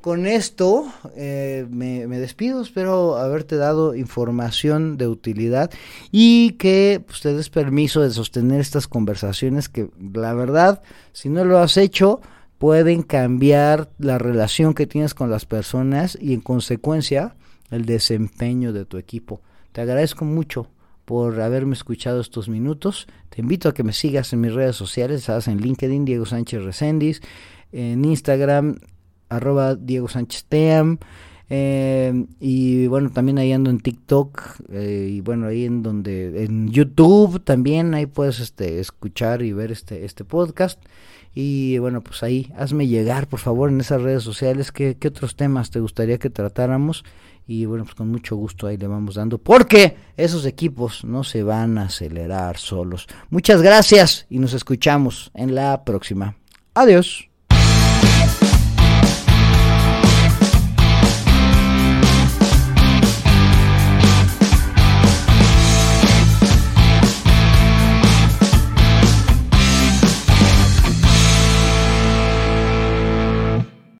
con 0.00 0.26
esto 0.26 0.86
eh, 1.16 1.66
me, 1.70 2.06
me, 2.06 2.18
despido, 2.18 2.60
espero 2.60 3.16
haberte 3.16 3.56
dado 3.56 3.94
información 3.94 4.96
de 4.96 5.08
utilidad 5.08 5.70
y 6.12 6.52
que 6.52 7.02
pues, 7.06 7.20
te 7.20 7.32
des 7.32 7.50
permiso 7.50 8.02
de 8.02 8.10
sostener 8.10 8.60
estas 8.60 8.86
conversaciones 8.86 9.68
que 9.68 9.88
la 10.12 10.34
verdad, 10.34 10.82
si 11.12 11.28
no 11.28 11.44
lo 11.44 11.58
has 11.58 11.76
hecho, 11.76 12.20
pueden 12.58 13.02
cambiar 13.02 13.90
la 13.98 14.18
relación 14.18 14.74
que 14.74 14.86
tienes 14.86 15.14
con 15.14 15.30
las 15.30 15.46
personas 15.46 16.16
y 16.20 16.34
en 16.34 16.40
consecuencia 16.40 17.34
el 17.74 17.84
desempeño 17.84 18.72
de 18.72 18.84
tu 18.84 18.98
equipo. 18.98 19.40
Te 19.72 19.80
agradezco 19.80 20.24
mucho 20.24 20.68
por 21.04 21.40
haberme 21.40 21.74
escuchado 21.74 22.20
estos 22.20 22.48
minutos. 22.48 23.06
Te 23.28 23.40
invito 23.40 23.68
a 23.68 23.74
que 23.74 23.82
me 23.82 23.92
sigas 23.92 24.32
en 24.32 24.40
mis 24.40 24.54
redes 24.54 24.76
sociales, 24.76 25.20
estás 25.20 25.48
en 25.48 25.58
LinkedIn, 25.60 26.04
Diego 26.04 26.26
Sánchez 26.26 26.62
Recendis, 26.62 27.20
en 27.72 28.04
Instagram, 28.04 28.76
arroba 29.28 29.74
Diego 29.74 30.08
Sánchez 30.08 30.44
Team. 30.44 30.98
Eh, 31.50 32.24
y 32.40 32.86
bueno, 32.86 33.10
también 33.10 33.38
ahí 33.38 33.52
ando 33.52 33.68
en 33.68 33.78
TikTok 33.78 34.40
eh, 34.70 35.10
y 35.10 35.20
bueno, 35.20 35.46
ahí 35.46 35.66
en 35.66 35.82
donde, 35.82 36.44
en 36.44 36.70
YouTube 36.70 37.44
también, 37.44 37.92
ahí 37.92 38.06
puedes 38.06 38.40
este, 38.40 38.80
escuchar 38.80 39.42
y 39.42 39.52
ver 39.52 39.70
este, 39.70 40.04
este 40.04 40.24
podcast. 40.24 40.80
Y 41.34 41.78
bueno, 41.78 42.00
pues 42.00 42.22
ahí 42.22 42.52
hazme 42.56 42.86
llegar, 42.86 43.26
por 43.26 43.40
favor, 43.40 43.68
en 43.68 43.80
esas 43.80 44.00
redes 44.00 44.22
sociales, 44.22 44.70
qué, 44.70 44.96
qué 44.96 45.08
otros 45.08 45.34
temas 45.34 45.70
te 45.70 45.80
gustaría 45.80 46.18
que 46.18 46.30
tratáramos 46.30 47.04
y 47.46 47.66
bueno, 47.66 47.84
pues 47.84 47.94
con 47.94 48.08
mucho 48.10 48.36
gusto 48.36 48.66
ahí 48.66 48.76
le 48.76 48.86
vamos 48.86 49.16
dando, 49.16 49.38
porque 49.38 49.96
esos 50.16 50.46
equipos 50.46 51.04
no 51.04 51.24
se 51.24 51.42
van 51.42 51.78
a 51.78 51.84
acelerar 51.84 52.56
solos. 52.56 53.06
Muchas 53.30 53.62
gracias 53.62 54.26
y 54.30 54.38
nos 54.38 54.54
escuchamos 54.54 55.30
en 55.34 55.54
la 55.54 55.84
próxima. 55.84 56.36
Adiós. 56.74 57.33